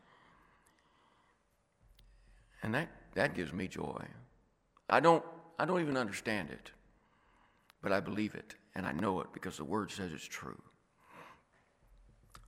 And 2.62 2.74
that, 2.74 2.88
that 3.14 3.34
gives 3.34 3.52
me 3.52 3.68
joy. 3.68 4.04
I 4.88 5.00
don't, 5.00 5.24
I 5.58 5.64
don't 5.64 5.80
even 5.80 5.96
understand 5.96 6.50
it 6.50 6.70
but 7.86 7.92
I 7.92 8.00
believe 8.00 8.34
it 8.34 8.56
and 8.74 8.84
I 8.84 8.90
know 8.90 9.20
it 9.20 9.28
because 9.32 9.56
the 9.56 9.64
word 9.64 9.92
says 9.92 10.10
it's 10.12 10.26
true. 10.26 10.60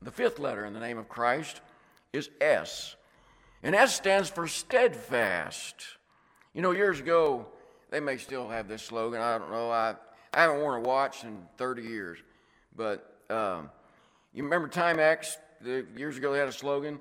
The 0.02 0.10
fifth 0.10 0.40
letter 0.40 0.64
in 0.64 0.72
the 0.72 0.80
name 0.80 0.98
of 0.98 1.08
Christ 1.08 1.60
is 2.12 2.28
S. 2.40 2.96
And 3.62 3.74
S 3.74 3.94
stands 3.94 4.30
for 4.30 4.46
steadfast. 4.46 5.74
You 6.54 6.62
know, 6.62 6.70
years 6.70 7.00
ago, 7.00 7.46
they 7.90 8.00
may 8.00 8.16
still 8.16 8.48
have 8.48 8.68
this 8.68 8.82
slogan. 8.82 9.20
I 9.20 9.38
don't 9.38 9.50
know. 9.50 9.70
I, 9.70 9.94
I 10.32 10.42
haven't 10.42 10.60
worn 10.60 10.84
a 10.84 10.88
watch 10.88 11.24
in 11.24 11.42
30 11.56 11.82
years. 11.82 12.18
But 12.76 13.18
um, 13.30 13.70
you 14.32 14.44
remember 14.44 14.68
Timex? 14.68 15.36
The, 15.60 15.84
years 15.96 16.16
ago, 16.16 16.32
they 16.32 16.38
had 16.38 16.48
a 16.48 16.52
slogan 16.52 17.00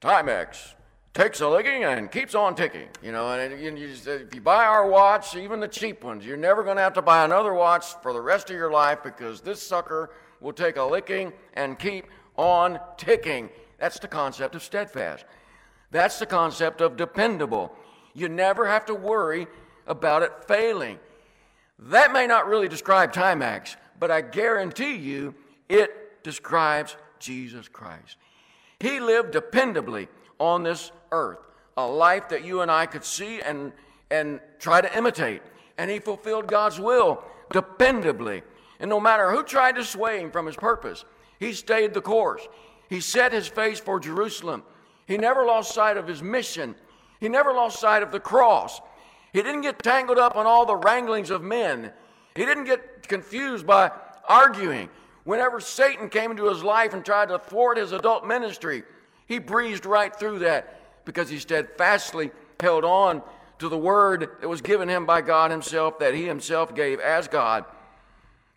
Timex, 0.00 0.72
takes 1.12 1.42
a 1.42 1.48
licking 1.48 1.84
and 1.84 2.10
keeps 2.10 2.34
on 2.34 2.54
ticking. 2.54 2.88
You 3.02 3.12
know, 3.12 3.28
and 3.28 3.78
you, 3.78 3.88
just, 3.88 4.06
if 4.06 4.34
you 4.34 4.40
buy 4.40 4.64
our 4.64 4.88
watch, 4.88 5.36
even 5.36 5.60
the 5.60 5.68
cheap 5.68 6.02
ones, 6.02 6.24
you're 6.24 6.36
never 6.36 6.64
going 6.64 6.76
to 6.76 6.82
have 6.82 6.94
to 6.94 7.02
buy 7.02 7.24
another 7.24 7.52
watch 7.52 7.94
for 8.02 8.12
the 8.12 8.20
rest 8.20 8.50
of 8.50 8.56
your 8.56 8.70
life 8.70 9.02
because 9.02 9.40
this 9.40 9.62
sucker 9.62 10.10
will 10.40 10.54
take 10.54 10.76
a 10.76 10.82
licking 10.82 11.32
and 11.54 11.78
keep 11.78 12.06
on 12.36 12.80
ticking. 12.96 13.50
That's 13.78 13.98
the 13.98 14.08
concept 14.08 14.54
of 14.54 14.62
steadfast. 14.62 15.24
That's 15.90 16.18
the 16.18 16.26
concept 16.26 16.80
of 16.80 16.96
dependable. 16.96 17.74
You 18.14 18.28
never 18.28 18.66
have 18.66 18.86
to 18.86 18.94
worry 18.94 19.46
about 19.86 20.22
it 20.22 20.32
failing. 20.46 20.98
That 21.78 22.12
may 22.12 22.26
not 22.26 22.46
really 22.46 22.68
describe 22.68 23.12
Timex, 23.12 23.76
but 23.98 24.10
I 24.10 24.20
guarantee 24.20 24.96
you 24.96 25.34
it 25.68 26.22
describes 26.22 26.96
Jesus 27.18 27.68
Christ. 27.68 28.16
He 28.78 29.00
lived 29.00 29.34
dependably 29.34 30.08
on 30.38 30.62
this 30.62 30.90
earth, 31.12 31.38
a 31.76 31.86
life 31.86 32.28
that 32.30 32.44
you 32.44 32.60
and 32.60 32.70
I 32.70 32.86
could 32.86 33.04
see 33.04 33.40
and, 33.40 33.72
and 34.10 34.40
try 34.58 34.80
to 34.80 34.96
imitate. 34.96 35.42
And 35.78 35.90
he 35.90 35.98
fulfilled 35.98 36.46
God's 36.46 36.80
will 36.80 37.22
dependably. 37.52 38.42
And 38.78 38.88
no 38.88 39.00
matter 39.00 39.30
who 39.30 39.42
tried 39.42 39.76
to 39.76 39.84
sway 39.84 40.20
him 40.20 40.30
from 40.30 40.46
his 40.46 40.56
purpose, 40.56 41.04
he 41.38 41.52
stayed 41.52 41.94
the 41.94 42.00
course. 42.00 42.46
He 42.88 43.00
set 43.00 43.32
his 43.32 43.48
face 43.48 43.80
for 43.80 44.00
Jerusalem. 44.00 44.62
He 45.10 45.18
never 45.18 45.44
lost 45.44 45.74
sight 45.74 45.96
of 45.96 46.06
his 46.06 46.22
mission. 46.22 46.76
He 47.18 47.28
never 47.28 47.52
lost 47.52 47.80
sight 47.80 48.04
of 48.04 48.12
the 48.12 48.20
cross. 48.20 48.80
He 49.32 49.42
didn't 49.42 49.62
get 49.62 49.80
tangled 49.80 50.18
up 50.18 50.36
in 50.36 50.46
all 50.46 50.64
the 50.64 50.76
wranglings 50.76 51.30
of 51.30 51.42
men. 51.42 51.90
He 52.36 52.44
didn't 52.44 52.62
get 52.62 53.08
confused 53.08 53.66
by 53.66 53.90
arguing. 54.28 54.88
Whenever 55.24 55.58
Satan 55.58 56.10
came 56.10 56.30
into 56.30 56.48
his 56.48 56.62
life 56.62 56.94
and 56.94 57.04
tried 57.04 57.30
to 57.30 57.40
thwart 57.40 57.76
his 57.76 57.90
adult 57.90 58.24
ministry, 58.24 58.84
he 59.26 59.40
breezed 59.40 59.84
right 59.84 60.14
through 60.14 60.38
that 60.38 61.04
because 61.04 61.28
he 61.28 61.40
steadfastly 61.40 62.30
held 62.60 62.84
on 62.84 63.20
to 63.58 63.68
the 63.68 63.76
word 63.76 64.28
that 64.40 64.48
was 64.48 64.60
given 64.60 64.88
him 64.88 65.06
by 65.06 65.22
God 65.22 65.50
himself 65.50 65.98
that 65.98 66.14
he 66.14 66.24
himself 66.24 66.72
gave 66.72 67.00
as 67.00 67.26
God. 67.26 67.64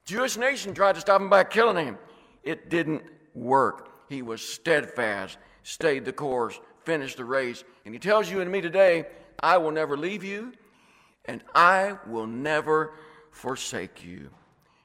Jewish 0.06 0.38
nation 0.38 0.76
tried 0.76 0.94
to 0.94 1.02
stop 1.02 1.20
him 1.20 1.32
by 1.32 1.46
killing 1.46 1.84
him. 1.84 1.98
It 2.44 2.70
didn't 2.70 3.02
work. 3.34 3.90
He 4.08 4.22
was 4.22 4.48
steadfast, 4.48 5.40
stayed 5.64 6.06
the 6.06 6.14
course, 6.14 6.60
finished 6.84 7.18
the 7.18 7.26
race. 7.26 7.64
And 7.86 7.94
he 7.94 8.00
tells 8.00 8.30
you 8.30 8.42
and 8.42 8.52
me 8.52 8.62
today, 8.62 9.06
I 9.40 9.58
will 9.58 9.72
never 9.72 9.98
leave 9.98 10.24
you 10.24 10.54
and 11.26 11.42
I 11.56 11.98
will 12.08 12.28
never 12.28 12.94
forsake 13.32 14.04
you. 14.04 14.30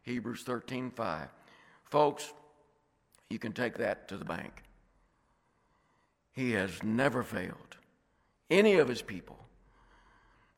Hebrews 0.03 0.43
13 0.43 0.91
5. 0.91 1.29
Folks, 1.85 2.33
you 3.29 3.38
can 3.38 3.53
take 3.53 3.79
that 3.79 4.09
to 4.09 4.17
the 4.17 4.25
bank. 4.25 4.62
He 6.33 6.53
has 6.53 6.83
never 6.83 7.23
failed 7.23 7.77
any 8.51 8.77
of 8.77 8.88
his 8.88 9.03
people 9.03 9.38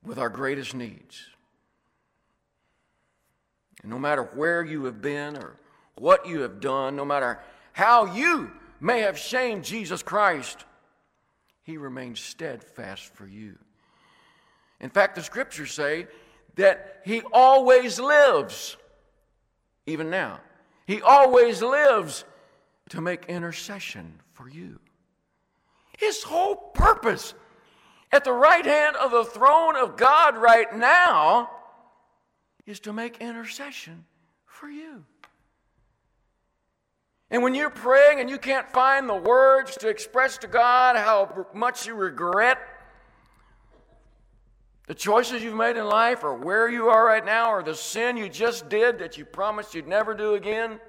with 0.04 0.18
our 0.18 0.28
greatest 0.28 0.74
needs. 0.74 1.26
And 3.82 3.90
no 3.90 3.98
matter 3.98 4.22
where 4.22 4.62
you 4.62 4.84
have 4.84 5.00
been 5.00 5.36
or 5.36 5.56
what 5.96 6.26
you 6.26 6.40
have 6.40 6.60
done, 6.60 6.96
no 6.96 7.04
matter 7.04 7.40
how 7.72 8.04
you 8.04 8.52
may 8.80 9.00
have 9.00 9.18
shamed 9.18 9.64
Jesus 9.64 10.02
Christ, 10.02 10.64
he 11.62 11.76
remains 11.76 12.20
steadfast 12.20 13.14
for 13.14 13.26
you. 13.26 13.56
In 14.80 14.90
fact, 14.90 15.14
the 15.14 15.22
scriptures 15.22 15.72
say 15.72 16.06
that 16.56 17.02
he 17.04 17.22
always 17.32 18.00
lives, 18.00 18.76
even 19.86 20.10
now. 20.10 20.40
He 20.86 21.02
always 21.02 21.62
lives 21.62 22.24
to 22.88 23.00
make 23.00 23.26
intercession 23.26 24.20
for 24.32 24.48
you. 24.48 24.80
His 25.98 26.22
whole 26.22 26.56
purpose 26.56 27.34
at 28.10 28.24
the 28.24 28.32
right 28.32 28.64
hand 28.64 28.96
of 28.96 29.10
the 29.10 29.24
throne 29.24 29.76
of 29.76 29.96
God 29.96 30.36
right 30.36 30.74
now 30.74 31.50
is 32.66 32.80
to 32.80 32.92
make 32.92 33.18
intercession 33.18 34.04
for 34.46 34.68
you. 34.68 35.04
And 37.30 37.42
when 37.42 37.54
you're 37.54 37.70
praying 37.70 38.20
and 38.20 38.28
you 38.28 38.38
can't 38.38 38.68
find 38.68 39.08
the 39.08 39.14
words 39.14 39.76
to 39.78 39.88
express 39.88 40.38
to 40.38 40.48
God 40.48 40.96
how 40.96 41.46
much 41.54 41.86
you 41.86 41.94
regret 41.94 42.58
the 44.86 44.94
choices 44.94 45.40
you've 45.40 45.54
made 45.54 45.76
in 45.76 45.86
life, 45.86 46.24
or 46.24 46.34
where 46.34 46.68
you 46.68 46.88
are 46.88 47.06
right 47.06 47.24
now, 47.24 47.52
or 47.52 47.62
the 47.62 47.76
sin 47.76 48.16
you 48.16 48.28
just 48.28 48.68
did 48.68 48.98
that 48.98 49.16
you 49.16 49.24
promised 49.24 49.72
you'd 49.72 49.86
never 49.86 50.14
do 50.14 50.34
again, 50.34 50.80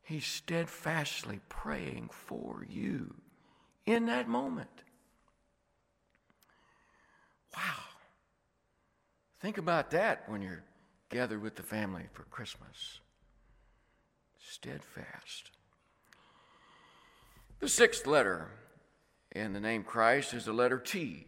He's 0.00 0.24
steadfastly 0.24 1.40
praying 1.50 2.08
for 2.10 2.64
you 2.66 3.14
in 3.84 4.06
that 4.06 4.26
moment. 4.26 4.70
Wow. 7.54 7.84
Think 9.40 9.58
about 9.58 9.90
that 9.90 10.26
when 10.26 10.40
you're 10.40 10.64
gathered 11.10 11.42
with 11.42 11.56
the 11.56 11.62
family 11.62 12.04
for 12.14 12.22
Christmas. 12.22 13.00
Steadfast. 14.50 15.50
The 17.60 17.68
sixth 17.68 18.06
letter 18.06 18.48
in 19.32 19.52
the 19.52 19.60
name 19.60 19.84
Christ 19.84 20.32
is 20.32 20.46
the 20.46 20.54
letter 20.54 20.78
T. 20.78 21.26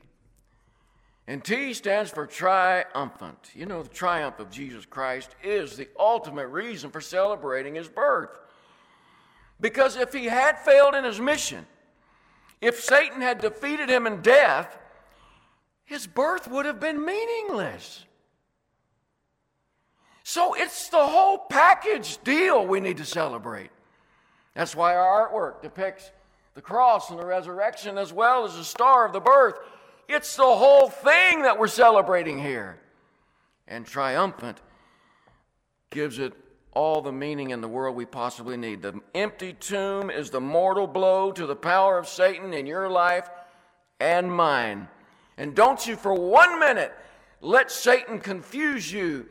And 1.27 1.45
T 1.45 1.75
stands 1.75 2.11
for 2.11 2.27
triumphant. 2.27 3.51
You 3.55 3.67
know, 3.67 3.83
the 3.83 3.91
triumph 3.91 4.41
of 4.41 4.51
Jesus 4.51 4.87
Christ 4.87 5.37
is 5.45 5.77
the 5.77 5.89
ultimate 5.99 6.47
reason 6.47 6.91
for 6.91 7.01
celebrating 7.01 7.75
his 7.75 7.89
birth. 7.89 8.39
Because 9.61 9.97
if 9.97 10.15
he 10.15 10.25
had 10.25 10.59
failed 10.59 10.95
in 10.95 11.05
his 11.05 11.21
mission, 11.21 11.67
if 12.63 12.81
Satan 12.81 13.21
had 13.21 13.41
defeated 13.41 13.91
him 13.91 14.07
in 14.07 14.23
death, 14.23 14.79
his 15.85 16.07
birth 16.07 16.49
would 16.49 16.65
have 16.65 16.81
been 16.81 17.05
meaningless. 17.05 18.07
So 20.31 20.55
it's 20.55 20.89
the 20.91 21.05
whole 21.05 21.39
package 21.39 22.23
deal 22.23 22.65
we 22.65 22.79
need 22.79 22.99
to 22.99 23.05
celebrate. 23.05 23.71
That's 24.55 24.77
why 24.77 24.95
our 24.95 25.29
artwork 25.29 25.61
depicts 25.61 26.13
the 26.55 26.61
cross 26.61 27.11
and 27.11 27.19
the 27.19 27.27
resurrection, 27.27 27.99
as 27.99 28.13
well 28.13 28.45
as 28.45 28.55
the 28.55 28.63
star 28.63 29.05
of 29.05 29.13
the 29.13 29.19
birth. 29.19 29.59
It's 30.09 30.37
the 30.37 30.45
whole 30.45 30.89
thing 30.89 31.43
that 31.43 31.59
we're 31.59 31.67
celebrating 31.67 32.39
here. 32.39 32.79
And 33.67 33.85
triumphant 33.85 34.61
gives 35.91 36.21
it 36.21 36.33
all 36.75 37.03
the 37.03 37.11
meaning 37.11 37.51
in 37.51 37.61
the 37.61 37.67
world 37.67 37.97
we 37.97 38.07
possibly 38.07 38.57
need. 38.57 38.83
The 38.83 39.01
empty 39.17 39.55
tomb 39.55 40.11
is 40.11 40.31
the 40.31 40.41
mortal 40.41 40.87
blow 40.87 41.33
to 41.33 41.45
the 41.45 41.57
power 41.57 41.99
of 41.99 42.07
Satan 42.07 42.55
in 42.55 42.69
your 42.69 42.89
life 42.89 43.29
and 43.99 44.33
mine. 44.33 44.87
And 45.37 45.57
don't 45.57 45.85
you 45.89 45.97
for 45.97 46.15
one 46.15 46.61
minute 46.61 46.93
let 47.41 47.73
Satan 47.73 48.21
confuse 48.21 48.93
you 48.93 49.27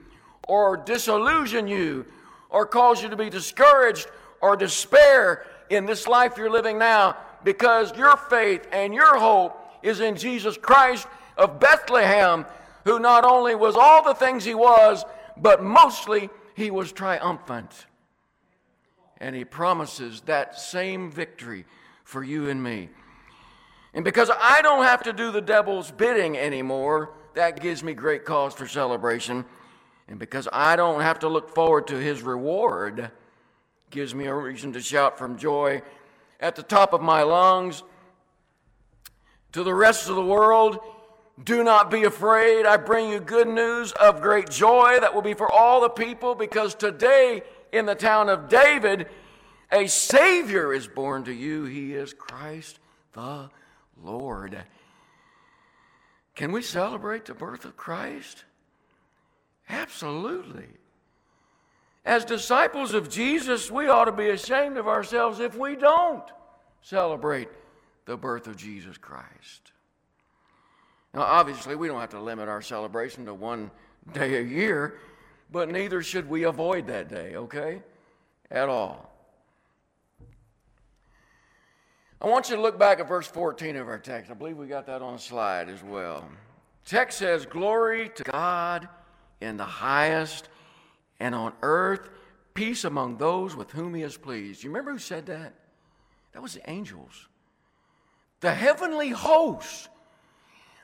or 0.49 0.75
disillusion 0.75 1.67
you 1.67 2.05
or 2.49 2.65
cause 2.65 3.03
you 3.03 3.09
to 3.09 3.15
be 3.15 3.29
discouraged 3.29 4.07
or 4.41 4.57
despair 4.57 5.45
in 5.69 5.85
this 5.85 6.07
life 6.07 6.37
you're 6.37 6.49
living 6.49 6.79
now 6.79 7.15
because 7.43 7.95
your 7.95 8.17
faith 8.17 8.67
and 8.71 8.93
your 8.93 9.17
hope 9.17 9.55
is 9.83 9.99
in 9.99 10.15
Jesus 10.15 10.57
Christ 10.57 11.07
of 11.37 11.59
Bethlehem, 11.59 12.47
who 12.83 12.99
not 12.99 13.23
only 13.23 13.53
was 13.53 13.75
all 13.75 14.03
the 14.03 14.15
things 14.15 14.43
he 14.43 14.55
was, 14.55 15.05
but 15.37 15.63
mostly 15.63 16.29
he 16.55 16.71
was 16.71 16.91
triumphant. 16.91 17.85
And 19.19 19.35
he 19.35 19.45
promises 19.45 20.21
that 20.21 20.59
same 20.59 21.11
victory 21.11 21.65
for 22.03 22.23
you 22.23 22.49
and 22.49 22.61
me. 22.61 22.89
And 23.93 24.03
because 24.03 24.31
I 24.35 24.61
don't 24.63 24.83
have 24.83 25.03
to 25.03 25.13
do 25.13 25.31
the 25.31 25.41
devil's 25.41 25.91
bidding 25.91 26.37
anymore, 26.37 27.11
that 27.35 27.61
gives 27.61 27.83
me 27.83 27.93
great 27.93 28.25
cause 28.25 28.55
for 28.55 28.67
celebration. 28.67 29.45
And 30.09 30.17
because 30.17 30.47
I 30.51 30.75
don't 30.75 31.01
have 31.01 31.19
to 31.19 31.29
look 31.29 31.53
forward 31.53 31.87
to 31.87 31.95
his 31.95 32.23
reward, 32.23 33.11
gives 33.91 34.15
me 34.15 34.25
a 34.25 34.33
reason 34.33 34.73
to 34.73 34.81
shout 34.81 35.19
from 35.19 35.37
joy 35.37 35.83
at 36.39 36.55
the 36.55 36.63
top 36.63 36.93
of 36.93 37.01
my 37.01 37.21
lungs 37.21 37.83
to 39.51 39.63
the 39.63 39.73
rest 39.73 40.09
of 40.09 40.15
the 40.15 40.25
world. 40.25 40.79
Do 41.43 41.63
not 41.63 41.91
be 41.91 42.03
afraid. 42.05 42.65
I 42.65 42.77
bring 42.77 43.11
you 43.11 43.19
good 43.19 43.47
news 43.47 43.91
of 43.93 44.19
great 44.19 44.49
joy 44.49 44.97
that 44.99 45.13
will 45.13 45.21
be 45.21 45.35
for 45.35 45.49
all 45.49 45.79
the 45.79 45.89
people 45.89 46.33
because 46.33 46.73
today 46.73 47.43
in 47.71 47.85
the 47.85 47.95
town 47.95 48.29
of 48.29 48.49
David, 48.49 49.07
a 49.71 49.85
Savior 49.85 50.73
is 50.73 50.87
born 50.87 51.23
to 51.25 51.31
you. 51.31 51.65
He 51.65 51.93
is 51.93 52.13
Christ 52.13 52.79
the 53.13 53.51
Lord. 54.03 54.63
Can 56.33 56.51
we 56.51 56.63
celebrate 56.63 57.25
the 57.25 57.35
birth 57.35 57.63
of 57.63 57.77
Christ? 57.77 58.45
Absolutely. 59.69 60.67
As 62.05 62.25
disciples 62.25 62.93
of 62.93 63.09
Jesus, 63.09 63.69
we 63.69 63.87
ought 63.87 64.05
to 64.05 64.11
be 64.11 64.29
ashamed 64.29 64.77
of 64.77 64.87
ourselves 64.87 65.39
if 65.39 65.55
we 65.55 65.75
don't 65.75 66.23
celebrate 66.81 67.49
the 68.05 68.17
birth 68.17 68.47
of 68.47 68.57
Jesus 68.57 68.97
Christ. 68.97 69.71
Now, 71.13 71.21
obviously, 71.21 71.75
we 71.75 71.87
don't 71.87 71.99
have 71.99 72.09
to 72.09 72.19
limit 72.19 72.49
our 72.49 72.61
celebration 72.61 73.25
to 73.25 73.33
one 73.33 73.69
day 74.13 74.37
a 74.37 74.41
year, 74.41 74.99
but 75.51 75.69
neither 75.69 76.01
should 76.01 76.27
we 76.27 76.43
avoid 76.43 76.87
that 76.87 77.09
day, 77.09 77.35
okay? 77.35 77.81
At 78.49 78.69
all. 78.69 79.11
I 82.21 82.27
want 82.27 82.49
you 82.49 82.55
to 82.55 82.61
look 82.61 82.77
back 82.77 82.99
at 82.99 83.07
verse 83.07 83.27
14 83.27 83.75
of 83.75 83.87
our 83.87 83.97
text. 83.97 84.29
I 84.29 84.33
believe 84.33 84.57
we 84.57 84.67
got 84.67 84.85
that 84.87 85.01
on 85.01 85.13
the 85.13 85.19
slide 85.19 85.69
as 85.69 85.83
well. 85.83 86.27
Text 86.85 87.19
says, 87.19 87.45
Glory 87.45 88.09
to 88.15 88.23
God 88.23 88.89
in 89.41 89.57
the 89.57 89.65
highest, 89.65 90.49
and 91.19 91.33
on 91.33 91.53
earth, 91.61 92.09
peace 92.53 92.83
among 92.83 93.17
those 93.17 93.55
with 93.55 93.71
whom 93.71 93.93
he 93.93 94.01
is 94.01 94.17
pleased. 94.17 94.63
You 94.63 94.69
remember 94.69 94.91
who 94.91 94.99
said 94.99 95.25
that? 95.27 95.53
That 96.33 96.41
was 96.41 96.53
the 96.53 96.69
angels. 96.69 97.27
The 98.41 98.53
heavenly 98.53 99.09
host. 99.09 99.89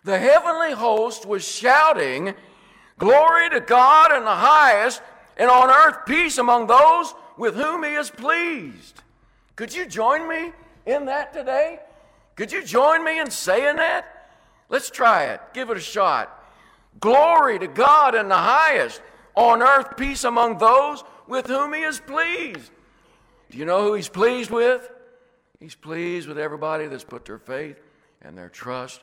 The 0.04 0.20
heavenly 0.20 0.72
host 0.72 1.26
was 1.26 1.48
shouting, 1.48 2.34
Glory 2.98 3.50
to 3.50 3.60
God 3.60 4.15
in 4.15 4.24
the 4.24 4.36
highest, 4.36 5.02
and 5.38 5.50
on 5.50 5.70
earth 5.70 6.06
peace 6.06 6.38
among 6.38 6.68
those 6.68 7.13
with 7.38 7.56
whom 7.56 7.84
he 7.84 7.94
is 7.94 8.10
pleased. 8.10 9.02
Could 9.56 9.74
you 9.74 9.86
join 9.86 10.28
me 10.28 10.52
in 10.86 11.06
that 11.06 11.34
today? 11.34 11.80
Could 12.36 12.52
you 12.52 12.63
join 12.63 13.04
me 13.04 13.20
in 13.20 13.30
saying 13.30 13.78
that? 13.78 14.30
Let's 14.70 14.89
try 14.89 15.26
it. 15.26 15.41
Give 15.54 15.70
it 15.70 15.78
a 15.78 15.82
shot. 15.82 16.35
Glory 16.99 17.60
to 17.60 17.67
God 17.67 18.15
in 18.15 18.27
the 18.27 18.36
highest, 18.36 19.01
on 19.36 19.62
earth 19.62 19.97
peace 19.97 20.23
among 20.23 20.58
those 20.58 21.03
with 21.27 21.47
whom 21.47 21.73
he 21.73 21.81
is 21.81 21.99
pleased. 21.99 22.71
Do 23.49 23.58
you 23.58 23.65
know 23.65 23.84
who 23.84 23.93
he's 23.93 24.10
pleased 24.10 24.49
with? 24.49 24.89
He's 25.60 25.75
pleased 25.75 26.27
with 26.27 26.38
everybody 26.38 26.88
that's 26.88 27.03
put 27.03 27.25
their 27.25 27.39
faith 27.39 27.79
and 28.21 28.38
their 28.38 28.49
trust 28.49 29.01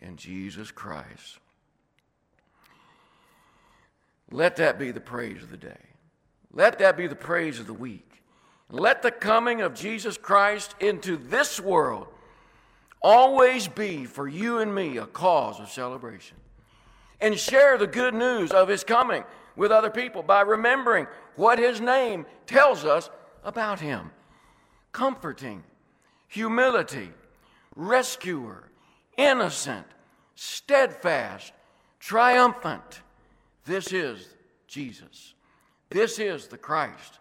in 0.00 0.16
Jesus 0.16 0.70
Christ. 0.70 1.38
Let 4.30 4.56
that 4.56 4.78
be 4.78 4.90
the 4.90 5.00
praise 5.00 5.42
of 5.42 5.50
the 5.50 5.56
day. 5.56 5.78
Let 6.52 6.78
that 6.78 6.96
be 6.96 7.06
the 7.06 7.16
praise 7.16 7.60
of 7.60 7.66
the 7.66 7.74
week. 7.74 8.22
Let 8.70 9.02
the 9.02 9.10
coming 9.10 9.62
of 9.62 9.74
Jesus 9.74 10.18
Christ 10.18 10.74
into 10.80 11.16
this 11.16 11.58
world 11.58 12.08
always 13.00 13.68
be 13.68 14.04
for 14.04 14.28
you 14.28 14.58
and 14.58 14.74
me 14.74 14.98
a 14.98 15.06
cause 15.06 15.60
of 15.60 15.70
celebration. 15.70 16.36
And 17.20 17.38
share 17.38 17.76
the 17.76 17.86
good 17.86 18.14
news 18.14 18.52
of 18.52 18.68
his 18.68 18.84
coming 18.84 19.24
with 19.56 19.72
other 19.72 19.90
people 19.90 20.22
by 20.22 20.42
remembering 20.42 21.06
what 21.34 21.58
his 21.58 21.80
name 21.80 22.26
tells 22.46 22.84
us 22.84 23.10
about 23.44 23.80
him 23.80 24.10
comforting, 24.92 25.62
humility, 26.26 27.10
rescuer, 27.76 28.70
innocent, 29.16 29.86
steadfast, 30.34 31.52
triumphant. 32.00 33.02
This 33.64 33.92
is 33.92 34.34
Jesus. 34.66 35.34
This 35.90 36.18
is 36.18 36.46
the 36.46 36.58
Christ. 36.58 37.18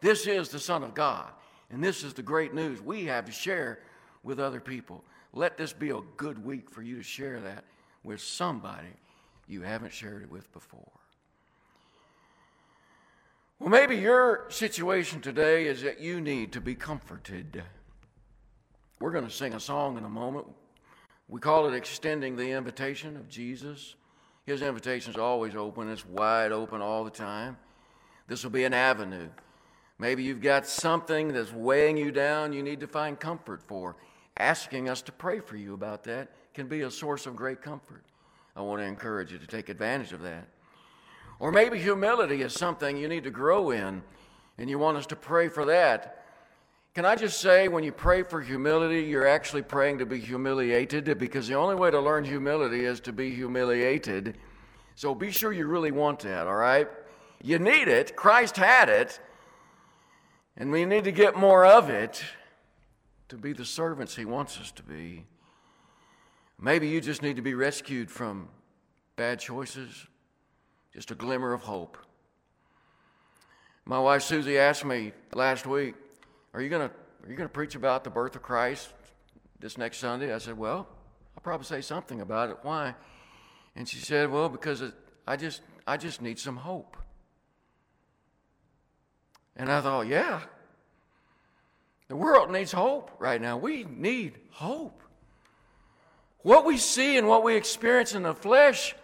This 0.00 0.26
is 0.26 0.48
the 0.48 0.58
Son 0.58 0.82
of 0.82 0.94
God. 0.94 1.28
And 1.70 1.82
this 1.82 2.02
is 2.02 2.14
the 2.14 2.22
great 2.22 2.54
news 2.54 2.80
we 2.80 3.04
have 3.06 3.24
to 3.26 3.32
share 3.32 3.80
with 4.22 4.40
other 4.40 4.60
people. 4.60 5.04
Let 5.32 5.56
this 5.56 5.72
be 5.72 5.90
a 5.90 6.00
good 6.16 6.44
week 6.44 6.70
for 6.70 6.82
you 6.82 6.96
to 6.96 7.02
share 7.02 7.40
that 7.40 7.64
with 8.02 8.20
somebody 8.20 8.88
you 9.48 9.62
haven't 9.62 9.92
shared 9.92 10.22
it 10.22 10.30
with 10.30 10.52
before. 10.52 10.90
Well, 13.58 13.70
maybe 13.70 13.96
your 13.96 14.46
situation 14.50 15.20
today 15.20 15.66
is 15.66 15.82
that 15.82 16.00
you 16.00 16.20
need 16.20 16.52
to 16.52 16.60
be 16.60 16.74
comforted. 16.74 17.64
We're 19.00 19.10
going 19.10 19.26
to 19.26 19.30
sing 19.30 19.54
a 19.54 19.60
song 19.60 19.98
in 19.98 20.04
a 20.04 20.08
moment. 20.08 20.46
We 21.28 21.40
call 21.40 21.68
it 21.68 21.74
Extending 21.74 22.36
the 22.36 22.50
Invitation 22.50 23.16
of 23.16 23.28
Jesus. 23.28 23.96
His 24.46 24.62
invitation 24.62 25.12
is 25.12 25.18
always 25.18 25.56
open, 25.56 25.90
it's 25.90 26.06
wide 26.06 26.52
open 26.52 26.80
all 26.80 27.04
the 27.04 27.10
time. 27.10 27.56
This 28.28 28.44
will 28.44 28.50
be 28.50 28.64
an 28.64 28.74
avenue 28.74 29.28
Maybe 29.98 30.22
you've 30.22 30.40
got 30.40 30.66
something 30.66 31.32
that's 31.32 31.52
weighing 31.52 31.96
you 31.96 32.12
down 32.12 32.52
you 32.52 32.62
need 32.62 32.80
to 32.80 32.86
find 32.86 33.18
comfort 33.18 33.60
for. 33.62 33.96
Asking 34.36 34.88
us 34.88 35.02
to 35.02 35.12
pray 35.12 35.40
for 35.40 35.56
you 35.56 35.74
about 35.74 36.04
that 36.04 36.30
can 36.54 36.68
be 36.68 36.82
a 36.82 36.90
source 36.90 37.26
of 37.26 37.34
great 37.34 37.60
comfort. 37.60 38.04
I 38.56 38.62
want 38.62 38.80
to 38.80 38.86
encourage 38.86 39.32
you 39.32 39.38
to 39.38 39.46
take 39.46 39.68
advantage 39.68 40.12
of 40.12 40.22
that. 40.22 40.48
Or 41.38 41.52
maybe 41.52 41.78
humility 41.78 42.42
is 42.42 42.52
something 42.52 42.96
you 42.96 43.08
need 43.08 43.24
to 43.24 43.30
grow 43.30 43.70
in 43.70 44.02
and 44.58 44.68
you 44.68 44.78
want 44.78 44.96
us 44.96 45.06
to 45.06 45.16
pray 45.16 45.48
for 45.48 45.64
that. 45.66 46.24
Can 46.94 47.04
I 47.04 47.14
just 47.14 47.40
say, 47.40 47.68
when 47.68 47.84
you 47.84 47.92
pray 47.92 48.24
for 48.24 48.40
humility, 48.40 49.02
you're 49.02 49.26
actually 49.26 49.62
praying 49.62 49.98
to 49.98 50.06
be 50.06 50.18
humiliated 50.18 51.16
because 51.18 51.46
the 51.46 51.54
only 51.54 51.76
way 51.76 51.92
to 51.92 52.00
learn 52.00 52.24
humility 52.24 52.84
is 52.84 52.98
to 53.00 53.12
be 53.12 53.30
humiliated. 53.30 54.36
So 54.96 55.14
be 55.14 55.30
sure 55.30 55.52
you 55.52 55.68
really 55.68 55.92
want 55.92 56.18
that, 56.20 56.48
all 56.48 56.56
right? 56.56 56.88
You 57.40 57.60
need 57.60 57.86
it. 57.86 58.16
Christ 58.16 58.56
had 58.56 58.88
it. 58.88 59.20
And 60.56 60.72
we 60.72 60.84
need 60.84 61.04
to 61.04 61.12
get 61.12 61.36
more 61.36 61.64
of 61.64 61.88
it 61.88 62.24
to 63.28 63.36
be 63.36 63.52
the 63.52 63.64
servants 63.64 64.16
He 64.16 64.24
wants 64.24 64.58
us 64.58 64.72
to 64.72 64.82
be. 64.82 65.24
Maybe 66.60 66.88
you 66.88 67.00
just 67.00 67.22
need 67.22 67.36
to 67.36 67.42
be 67.42 67.54
rescued 67.54 68.10
from 68.10 68.48
bad 69.16 69.38
choices, 69.38 70.06
just 70.92 71.10
a 71.10 71.14
glimmer 71.14 71.52
of 71.52 71.62
hope. 71.62 71.98
My 73.84 73.98
wife 73.98 74.22
Susie 74.22 74.58
asked 74.58 74.84
me 74.84 75.12
last 75.34 75.66
week, 75.66 75.94
Are 76.52 76.60
you 76.60 76.68
going 76.68 76.90
to 77.36 77.48
preach 77.48 77.74
about 77.74 78.04
the 78.04 78.10
birth 78.10 78.36
of 78.36 78.42
Christ 78.42 78.92
this 79.60 79.78
next 79.78 79.98
Sunday? 79.98 80.34
I 80.34 80.38
said, 80.38 80.58
Well, 80.58 80.88
I'll 81.36 81.42
probably 81.42 81.64
say 81.64 81.80
something 81.80 82.20
about 82.20 82.50
it. 82.50 82.58
Why? 82.62 82.94
And 83.76 83.88
she 83.88 83.98
said, 83.98 84.30
Well, 84.30 84.48
because 84.48 84.82
I 85.26 85.36
just 85.36 85.62
I 85.86 85.96
just 85.96 86.20
need 86.20 86.38
some 86.38 86.56
hope. 86.56 86.96
And 89.56 89.72
I 89.72 89.80
thought, 89.80 90.06
yeah, 90.06 90.42
the 92.08 92.16
world 92.16 92.50
needs 92.50 92.72
hope 92.72 93.10
right 93.18 93.40
now. 93.40 93.56
We 93.56 93.84
need 93.84 94.38
hope. 94.50 95.02
What 96.42 96.64
we 96.64 96.76
see 96.76 97.16
and 97.16 97.26
what 97.26 97.42
we 97.42 97.56
experience 97.56 98.14
in 98.14 98.22
the 98.22 98.34
flesh 98.34 98.94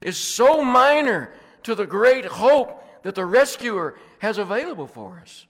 is 0.00 0.16
so 0.16 0.64
minor 0.64 1.32
to 1.62 1.74
the 1.74 1.86
great 1.86 2.24
hope 2.24 3.02
that 3.02 3.14
the 3.14 3.24
rescuer 3.24 3.98
has 4.18 4.38
available 4.38 4.86
for 4.86 5.20
us. 5.22 5.46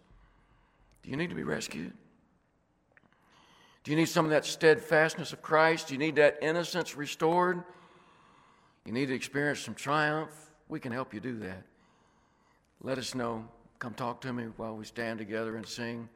Do 1.02 1.10
you 1.10 1.16
need 1.16 1.30
to 1.30 1.36
be 1.36 1.42
rescued? 1.42 1.92
Do 3.82 3.90
you 3.90 3.96
need 3.96 4.08
some 4.08 4.24
of 4.24 4.30
that 4.30 4.44
steadfastness 4.44 5.32
of 5.32 5.40
Christ? 5.40 5.88
Do 5.88 5.94
you 5.94 5.98
need 5.98 6.16
that 6.16 6.38
innocence 6.42 6.96
restored? 6.96 7.62
You 8.84 8.92
need 8.92 9.06
to 9.06 9.14
experience 9.14 9.60
some 9.60 9.74
triumph? 9.74 10.30
We 10.68 10.80
can 10.80 10.92
help 10.92 11.14
you 11.14 11.20
do 11.20 11.38
that. 11.38 11.62
Let 12.82 12.98
us 12.98 13.14
know. 13.14 13.48
Come 13.78 13.94
talk 13.94 14.20
to 14.22 14.32
me 14.32 14.44
while 14.56 14.76
we 14.76 14.84
stand 14.84 15.18
together 15.18 15.56
and 15.56 15.66
sing. 15.66 16.08